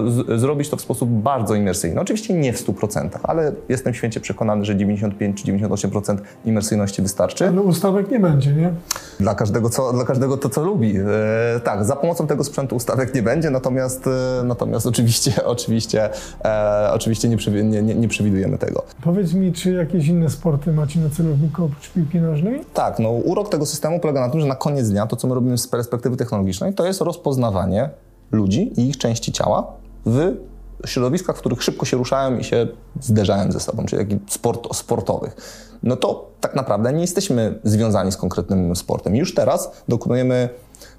z- 0.08 0.40
zrobić 0.42 0.70
to 0.70 0.78
w 0.78 0.82
sposób 0.82 1.10
bardzo 1.10 1.56
imersyjny. 1.56 2.02
Oczywiście 2.02 2.34
nie 2.34 2.54
w 2.54 2.66
100%, 2.68 3.10
ale 3.24 3.52
jestem 3.70 3.94
święcie 3.94 4.20
przekonany, 4.20 4.66
że 4.66 4.76
95 4.76 5.44
czy 5.44 5.52
98% 5.52 6.18
imersyjności 6.46 7.02
wystarczy. 7.02 7.48
Ale 7.48 7.62
ustawek 7.62 8.12
nie 8.12 8.20
będzie, 8.20 8.52
nie? 8.54 8.74
Dla 9.20 9.36
każdego, 9.36 9.70
co, 9.70 9.94
dla 9.94 10.04
każdego 10.06 10.38
to, 10.38 10.50
co 10.50 10.64
lubi. 10.64 10.98
E, 11.56 11.60
tak, 11.60 11.86
za 11.86 11.96
pomocą 11.96 12.28
tego 12.28 12.44
sprzętu 12.44 12.76
ustawek 12.76 13.16
nie 13.16 13.24
będzie, 13.24 13.50
natomiast, 13.50 14.08
e, 14.08 14.44
natomiast 14.44 14.86
oczywiście, 14.88 15.46
oczywiście, 15.46 16.10
e, 16.46 16.90
oczywiście 16.94 17.30
nie, 17.30 17.38
nie, 17.64 17.82
nie, 17.82 17.96
nie 17.96 18.08
przewidujemy 18.08 18.58
tego. 18.58 18.84
Powiedz 19.02 19.34
mi, 19.34 19.54
czy 19.56 19.74
jakieś 19.74 20.08
inne 20.08 20.30
sporty 20.30 20.72
macie 20.72 21.00
na 21.00 21.10
celowniku 21.10 21.66
oprócz 21.66 21.90
piłki 21.90 22.20
nożnej? 22.20 22.62
Tak, 22.74 23.00
no 23.00 23.10
urok 23.10 23.50
tego 23.50 23.66
systemu 23.66 24.00
polega 24.00 24.22
na 24.22 24.30
tym, 24.30 24.42
że 24.42 24.48
na 24.48 24.56
koniec 24.56 24.90
dnia 24.90 25.08
to, 25.08 25.16
co 25.16 25.28
my 25.28 25.36
robimy 25.36 25.58
z 25.58 25.68
perspektywy 25.68 26.18
technologicznej, 26.18 26.74
to 26.74 26.86
jest 26.86 27.02
rozpoznawanie 27.02 27.90
ludzi 28.32 28.74
i 28.78 28.88
ich 28.88 28.98
części 28.98 29.32
ciała 29.32 29.68
w 30.06 30.36
środowiskach, 30.86 31.36
w 31.36 31.40
których 31.40 31.64
szybko 31.64 31.86
się 31.86 31.98
ruszają 31.98 32.38
i 32.38 32.44
się 32.44 32.68
zderzają 33.02 33.52
ze 33.52 33.60
sobą, 33.60 33.86
czyli 33.86 34.06
takich 34.06 34.18
sport, 34.30 34.76
sportowych. 34.76 35.36
No 35.84 35.96
to 35.96 36.32
tak 36.42 36.56
naprawdę 36.56 36.94
nie 36.94 37.02
jesteśmy 37.02 37.60
związani 37.64 38.12
z 38.12 38.18
konkretnym 38.18 38.76
sportem. 38.76 39.16
Już 39.16 39.34
teraz 39.34 39.72
dokonujemy 39.88 40.50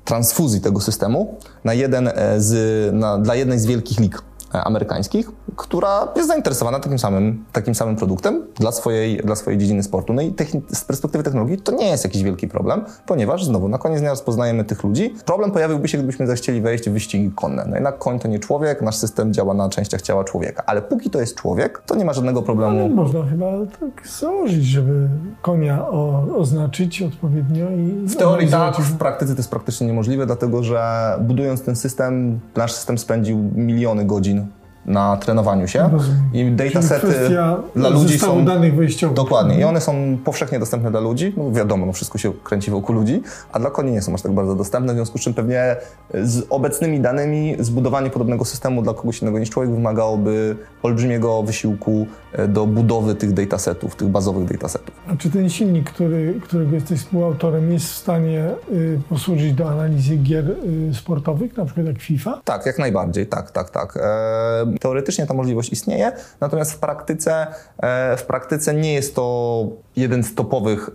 transfuzji 0.05 0.61
tego 0.61 0.81
systemu 0.81 1.35
na 1.65 1.75
jeden 1.75 2.09
e, 2.09 2.41
z, 2.41 2.95
na, 2.95 3.19
dla 3.19 3.35
jednej 3.35 3.59
z 3.59 3.67
wielkich 3.67 4.01
lig 4.01 4.23
amerykańskich, 4.65 5.31
która 5.57 6.09
jest 6.17 6.29
zainteresowana 6.29 6.81
takim 6.81 6.99
samym, 6.99 7.45
takim 7.53 7.75
samym 7.75 7.97
produktem 7.97 8.43
dla 8.55 8.73
swojej, 8.73 9.17
dla 9.17 9.37
swojej 9.37 9.59
dziedziny 9.59 9.83
sportu. 9.83 10.13
No 10.13 10.23
i 10.23 10.35
z 10.73 10.85
perspektywy 10.85 11.25
technologii 11.25 11.59
to 11.59 11.73
nie 11.73 11.87
jest 11.87 12.05
jakiś 12.05 12.23
wielki 12.23 12.49
problem, 12.49 12.85
ponieważ 13.07 13.45
znowu 13.45 13.69
na 13.69 13.79
koniec 13.79 14.01
dnia 14.01 14.11
rozpoznajemy 14.11 14.65
tych 14.65 14.85
ludzi. 14.85 15.15
Problem 15.25 15.51
pojawiłby 15.51 15.89
się, 15.89 15.99
gdybyśmy 15.99 16.27
zechcieli 16.27 16.61
wejść 16.61 16.91
w 16.91 16.93
wyścigi 16.93 17.31
konne. 17.31 17.65
No 17.69 17.75
jednak 17.75 17.99
koń 17.99 18.19
to 18.19 18.29
nie 18.29 18.39
człowiek, 18.39 18.83
nasz 18.83 18.97
system 18.97 19.33
działa 19.33 19.55
na 19.55 19.69
częściach 19.69 20.03
ciała 20.03 20.25
człowieka, 20.25 20.63
ale 20.67 20.83
póki 20.83 21.11
to 21.11 21.21
jest 21.21 21.35
człowiek, 21.35 21.83
to 21.87 21.95
nie 21.95 22.05
ma 22.05 22.13
żadnego 22.13 22.43
problemu. 22.43 22.81
Ale 22.81 22.89
można 22.89 23.23
chyba 23.23 23.47
tak 23.81 24.09
założyć, 24.09 24.65
żeby 24.65 25.09
konia 25.43 25.89
o, 25.89 26.27
oznaczyć 26.37 27.03
odpowiednio 27.03 27.71
i... 27.71 28.09
W 28.09 28.17
teorii 28.17 28.51
tak, 28.51 28.77
w 28.77 28.99
praktyce 28.99 29.33
to 29.33 29.39
jest 29.39 29.51
praktycznie 29.51 29.87
niemożliwe, 29.87 30.27
dlatego 30.27 30.63
że 30.63 30.81
budując 31.21 31.63
ten 31.63 31.77
system, 31.77 32.41
nasz 32.57 32.73
system 32.73 32.99
spędził 32.99 33.39
miliony 33.55 34.05
godzin 34.05 34.46
na 34.87 35.17
trenowaniu 35.17 35.69
się. 35.69 35.89
Rozumiem. 35.93 36.21
I 36.33 36.51
datasety 36.51 37.37
dla 37.77 37.89
ludzi 37.89 38.19
są. 38.19 38.45
danych 38.45 38.75
wejściowych. 38.75 39.17
Dokładnie. 39.17 39.61
I 39.61 39.65
one 39.65 39.81
są 39.81 40.19
powszechnie 40.25 40.59
dostępne 40.59 40.91
dla 40.91 41.01
ludzi. 41.01 41.33
No 41.37 41.53
wiadomo, 41.53 41.87
no 41.87 41.93
wszystko 41.93 42.19
się 42.19 42.33
kręci 42.45 42.71
wokół 42.71 42.95
ludzi, 42.95 43.23
a 43.53 43.59
dla 43.59 43.71
koni 43.71 43.93
nie 43.93 44.03
są 44.03 44.15
aż 44.15 44.23
tak 44.23 44.33
bardzo 44.33 44.55
dostępne. 44.55 44.93
W 44.93 44.97
związku 44.97 45.19
z 45.19 45.21
czym 45.21 45.35
pewnie 45.35 45.77
z 46.15 46.47
obecnymi 46.51 47.01
danymi 47.01 47.57
zbudowanie 47.59 48.11
podobnego 48.11 48.45
systemu 48.45 48.83
dla 48.83 48.95
kogoś 48.95 49.23
innego 49.23 49.39
niż 49.39 49.51
człowiek 49.51 49.73
wymagałoby 49.73 50.57
olbrzymiego 50.83 51.43
wysiłku 51.43 52.07
e, 52.33 52.49
do 52.49 52.67
budowy 52.67 53.15
tych 53.15 53.33
datasetów, 53.33 53.97
tych 53.97 54.09
bazowych 54.09 54.45
datasetów. 54.45 54.95
A 55.09 55.17
czy 55.17 55.31
ten 55.31 55.51
silnik, 55.51 55.91
który, 55.91 56.41
którego 56.43 56.75
jesteś 56.75 57.01
współautorem, 57.01 57.73
jest 57.73 57.87
w 57.87 57.97
stanie 57.97 58.51
y, 58.73 59.01
posłużyć 59.09 59.53
do 59.53 59.71
analizy 59.71 60.17
gier 60.17 60.51
y, 60.51 60.95
sportowych, 60.95 61.57
na 61.57 61.65
przykład 61.65 61.87
jak 61.87 61.99
FIFA? 61.99 62.41
Tak, 62.45 62.67
jak 62.67 62.79
najbardziej. 62.79 63.27
Tak, 63.27 63.51
tak, 63.51 63.71
tak. 63.71 63.97
E, 63.97 64.76
Teoretycznie 64.81 65.27
ta 65.27 65.35
możliwość 65.35 65.73
istnieje, 65.73 66.13
natomiast 66.41 66.73
w 66.73 66.79
praktyce, 66.79 67.47
e, 67.79 68.17
w 68.17 68.25
praktyce 68.25 68.75
nie 68.75 68.95
jest 68.95 69.15
to 69.15 69.69
jeden 69.97 70.25
z 70.25 70.35
topowych, 70.35 70.91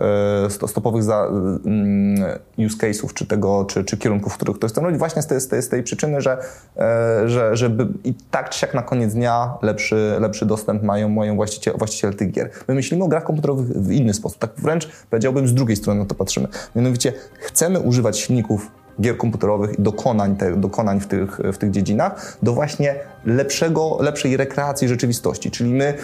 e, 0.46 0.50
z 0.50 0.72
topowych 0.72 1.02
za, 1.02 1.26
mm, 1.26 2.38
use 2.58 2.76
case'ów, 2.76 3.12
czy, 3.14 3.26
tego, 3.26 3.64
czy, 3.64 3.84
czy 3.84 3.96
kierunków, 3.96 4.32
w 4.32 4.36
których 4.36 4.58
to 4.58 4.66
jest 4.66 4.76
robić, 4.76 4.98
właśnie 4.98 5.22
z 5.22 5.26
tej, 5.26 5.40
z 5.40 5.48
tej, 5.48 5.62
z 5.62 5.68
tej 5.68 5.82
przyczyny, 5.82 6.20
że, 6.20 6.38
e, 6.76 7.28
że 7.28 7.56
żeby 7.56 7.86
i 8.04 8.14
tak 8.30 8.50
czy 8.50 8.58
siak 8.58 8.74
na 8.74 8.82
koniec 8.82 9.14
dnia 9.14 9.54
lepszy, 9.62 10.16
lepszy 10.20 10.46
dostęp 10.46 10.82
mają, 10.82 11.08
mają 11.08 11.36
właściciele, 11.36 11.78
właściciele 11.78 12.12
tych 12.12 12.30
gier. 12.30 12.50
My 12.68 12.74
myślimy 12.74 13.04
o 13.04 13.08
grach 13.08 13.24
komputerowych 13.24 13.66
w 13.66 13.90
inny 13.90 14.14
sposób, 14.14 14.38
tak 14.38 14.50
wręcz 14.56 14.88
powiedziałbym 15.10 15.48
z 15.48 15.54
drugiej 15.54 15.76
strony 15.76 16.00
na 16.00 16.06
to 16.06 16.14
patrzymy. 16.14 16.48
Mianowicie 16.76 17.12
chcemy 17.38 17.80
używać 17.80 18.18
silników 18.18 18.81
gier 19.00 19.16
komputerowych 19.16 19.78
i 19.78 19.82
dokonań, 19.82 20.36
te, 20.36 20.56
dokonań 20.56 21.00
w, 21.00 21.06
tych, 21.06 21.38
w 21.38 21.58
tych 21.58 21.70
dziedzinach 21.70 22.38
do 22.42 22.52
właśnie 22.52 22.94
lepszego, 23.24 23.98
lepszej 24.00 24.36
rekreacji 24.36 24.88
rzeczywistości. 24.88 25.50
Czyli 25.50 25.74
my 25.74 25.94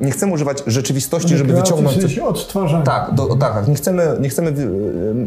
nie 0.00 0.10
chcemy 0.10 0.32
używać 0.32 0.62
rzeczywistości, 0.66 1.36
żeby 1.36 1.52
wyciągnąć. 1.52 2.18
Odtwarzania. 2.18 2.84
Tak, 2.84 3.14
do, 3.14 3.26
tak, 3.36 3.54
tak. 3.54 3.68
Nie 3.68 3.74
chcemy, 3.74 4.16
nie, 4.20 4.28
chcemy, 4.28 4.54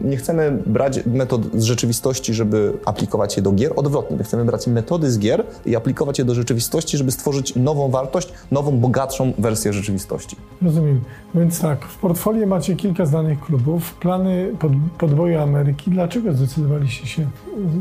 nie 0.03 0.17
chcemy 0.17 0.51
brać 0.65 1.05
metod 1.05 1.41
z 1.53 1.63
rzeczywistości, 1.63 2.33
żeby 2.33 2.73
aplikować 2.85 3.37
je 3.37 3.43
do 3.43 3.51
gier. 3.51 3.73
Odwrotnie, 3.75 4.17
my 4.17 4.23
chcemy 4.23 4.45
brać 4.45 4.67
metody 4.67 5.11
z 5.11 5.19
gier 5.19 5.43
i 5.65 5.75
aplikować 5.75 6.19
je 6.19 6.25
do 6.25 6.35
rzeczywistości, 6.35 6.97
żeby 6.97 7.11
stworzyć 7.11 7.55
nową 7.55 7.89
wartość, 7.89 8.33
nową, 8.51 8.77
bogatszą 8.77 9.33
wersję 9.37 9.73
rzeczywistości. 9.73 10.35
Rozumiem. 10.61 11.01
Więc 11.35 11.61
tak, 11.61 11.85
w 11.85 11.97
portfolio 11.97 12.47
macie 12.47 12.75
kilka 12.75 13.05
znanych 13.05 13.39
klubów, 13.39 13.93
plany 13.93 14.51
pod, 14.59 14.71
podboju 14.97 15.39
Ameryki. 15.39 15.91
Dlaczego 15.91 16.33
zdecydowaliście 16.33 17.07
się 17.07 17.27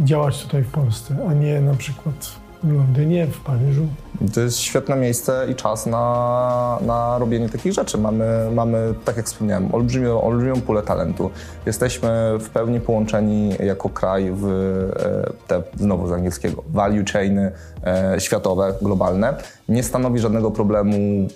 działać 0.04 0.42
tutaj 0.42 0.62
w 0.62 0.70
Polsce, 0.70 1.16
a 1.28 1.34
nie 1.34 1.60
na 1.60 1.74
przykład 1.74 2.30
w 2.62 2.72
Londynie, 2.72 3.26
w 3.26 3.40
Paryżu? 3.40 3.86
To 4.34 4.40
jest 4.40 4.58
świetne 4.58 4.96
miejsce 4.96 5.46
i 5.50 5.54
czas 5.54 5.86
na, 5.86 6.78
na 6.86 7.18
robienie 7.18 7.48
takich 7.48 7.72
rzeczy. 7.72 7.98
Mamy, 7.98 8.48
mamy, 8.54 8.94
tak 9.04 9.16
jak 9.16 9.26
wspomniałem, 9.26 9.74
olbrzymią, 9.74 10.22
olbrzymią 10.22 10.60
pulę 10.60 10.82
talentu. 10.82 11.30
Jesteśmy 11.66 12.38
w 12.40 12.50
pełni 12.50 12.80
połączeni 12.80 13.54
jako 13.60 13.88
kraj 13.88 14.32
w 14.34 14.44
e, 14.46 15.46
te, 15.46 15.62
znowu 15.76 16.08
z 16.08 16.12
angielskiego, 16.12 16.64
value 16.68 17.04
chainy 17.12 17.52
e, 17.84 18.20
światowe, 18.20 18.74
globalne. 18.82 19.34
Nie 19.68 19.82
stanowi 19.82 20.18
żadnego 20.18 20.50
problemu 20.50 21.28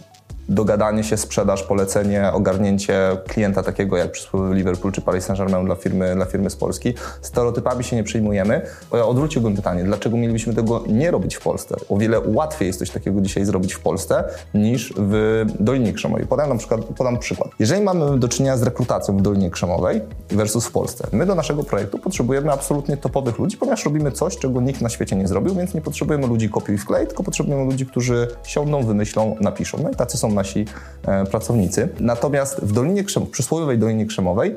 dogadanie 0.49 1.05
się, 1.05 1.17
sprzedaż, 1.17 1.63
polecenie, 1.63 2.33
ogarnięcie 2.33 3.17
klienta 3.29 3.63
takiego 3.63 3.97
jak 3.97 4.13
przysłowiowy 4.13 4.55
Liverpool 4.55 4.93
czy 4.93 5.01
Paris 5.01 5.25
Saint-Germain 5.25 5.65
dla 5.65 5.75
firmy, 5.75 6.15
dla 6.15 6.25
firmy 6.25 6.51
z 6.51 6.57
Polski. 6.57 6.95
Stereotypami 7.23 7.85
się 7.85 7.97
nie 7.97 8.05
przyjmujemy, 8.05 8.63
bo 8.91 8.97
ja 8.97 9.07
odwróciłbym 9.07 9.57
pytanie, 9.57 9.85
dlaczego 9.85 10.17
mielibyśmy 10.17 10.55
tego 10.55 10.85
nie 10.89 11.11
robić 11.11 11.35
w 11.35 11.41
Polsce? 11.41 11.77
O 11.89 11.97
wiele 11.97 12.21
łatwiej 12.21 12.67
jest 12.67 12.79
coś 12.79 12.91
takiego 12.91 13.21
dzisiaj 13.21 13.45
zrobić 13.45 13.75
w 13.75 13.81
Polsce 13.81 14.25
niż 14.55 14.95
w 14.97 15.45
Dolinie 15.61 15.93
Krzemowej. 15.93 16.27
Podam, 16.27 16.49
na 16.49 16.57
przykład, 16.57 16.85
podam 16.85 17.19
przykład. 17.19 17.51
Jeżeli 17.59 17.83
mamy 17.83 18.19
do 18.19 18.29
czynienia 18.29 18.57
z 18.57 18.63
rekrutacją 18.63 19.17
w 19.17 19.23
Dolinie 19.23 19.51
Krzemowej 19.51 20.01
versus 20.31 20.67
w 20.67 20.73
Polsce, 20.73 21.07
my 21.13 21.27
do 21.27 21.35
naszego 21.35 21.65
projektu 21.65 21.99
potrzebujemy 21.99 22.53
absolutnie 22.53 22.97
topowych 22.97 23.39
ludzi, 23.39 23.57
ponieważ 23.57 23.85
robimy 23.85 24.13
coś, 24.13 24.37
czego 24.37 24.61
nikt 24.61 24.81
na 24.81 24.89
świecie 24.89 25.17
nie 25.17 25.29
zrobił, 25.29 25.55
więc 25.55 25.75
nie 25.75 25.81
potrzebujemy 25.81 26.27
ludzi 26.27 26.49
kopiuj 26.49 26.79
wklej, 26.79 27.07
tylko 27.07 27.23
potrzebujemy 27.23 27.65
ludzi, 27.65 27.87
którzy 27.87 28.29
siądą, 28.45 28.83
wymyślą, 28.83 29.37
napiszą. 29.41 29.79
No 29.83 29.91
i 29.91 29.95
tacy 29.95 30.17
są 30.19 30.34
nasi 30.35 30.65
e, 31.07 31.25
pracownicy. 31.25 31.89
Natomiast 32.01 32.61
w 32.61 32.73
Dolinie 32.73 33.05
Krzem, 33.05 33.27
przysłowiowej 33.27 33.79
Dolinie 33.79 34.07
Krzemowej 34.07 34.57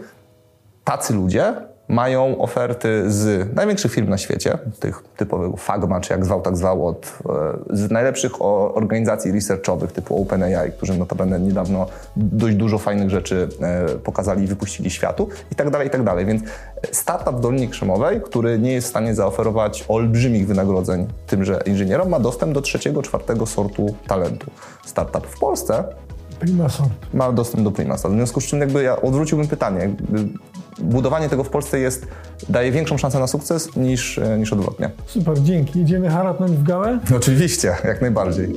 tacy 0.84 1.13
ludzie 1.13 1.54
mają 1.89 2.38
oferty 2.38 3.12
z 3.12 3.56
największych 3.56 3.91
firm 3.91 4.10
na 4.10 4.17
świecie, 4.17 4.58
tych 4.80 5.04
typowych 5.17 5.62
Fagma, 5.62 6.02
czy 6.02 6.13
jak 6.13 6.26
zwał, 6.26 6.41
tak 6.41 6.58
zwał, 6.58 6.88
od, 6.88 7.19
e, 7.69 7.78
z 7.78 7.91
najlepszych 7.91 8.41
organizacji 8.41 9.32
researchowych 9.32 9.91
typu 9.91 10.21
OpenAI, 10.21 10.71
którzy 10.71 10.97
notabene 10.97 11.39
niedawno 11.39 11.86
dość 12.15 12.56
dużo 12.56 12.78
fajnych 12.78 13.10
rzeczy 13.10 13.50
e, 13.62 13.86
pokazali 13.89 14.43
i 14.43 14.47
wypuścili 14.47 14.89
światu 14.89 15.30
i 15.52 15.56
tak 15.56 15.69
dalej, 15.69 15.88
i 15.88 15.91
tak 15.91 16.04
dalej. 16.04 16.26
Więc 16.26 16.43
startup 16.91 17.36
w 17.36 17.39
Dolinie 17.39 17.67
Krzemowej, 17.67 18.21
który 18.21 18.60
nie 18.60 18.73
jest 18.73 18.88
w 18.88 18.89
stanie 18.89 19.15
zaoferować 19.15 19.86
olbrzymich 19.88 20.47
wynagrodzeń 20.47 21.08
tymże 21.28 21.60
inżynierom, 21.65 22.10
ma 22.10 22.19
dostęp 22.19 22.54
do 22.54 22.62
trzeciego, 22.62 23.02
czwartego 23.02 23.45
sortu 23.45 23.95
talentu. 24.08 24.52
Startup 24.86 25.28
w 25.28 25.39
Polsce 25.39 25.84
Primasort. 26.39 26.89
Ma 27.13 27.32
dostęp 27.32 27.63
do 27.63 27.71
Primasort. 27.71 28.13
W 28.13 28.17
związku 28.17 28.41
z 28.41 28.45
czym 28.45 28.60
jakby 28.60 28.84
ja 28.84 29.02
odwróciłbym 29.02 29.47
pytanie. 29.47 29.89
Budowanie 30.80 31.30
tego 31.30 31.44
w 31.44 31.50
Polsce 31.50 31.80
jest, 31.80 32.08
daje 32.50 32.72
większą 32.72 32.98
szansę 32.98 33.20
na 33.20 33.28
sukces 33.28 33.76
niż, 33.76 34.20
niż 34.40 34.54
odwrotnie. 34.54 34.90
Super, 35.06 35.42
dzięki. 35.44 35.80
Idziemy 35.80 36.10
haratnąć 36.10 36.52
w 36.52 36.63
gałę? 36.63 37.00
Oczywiście, 37.16 37.76
jak 37.84 38.02
najbardziej. 38.02 38.54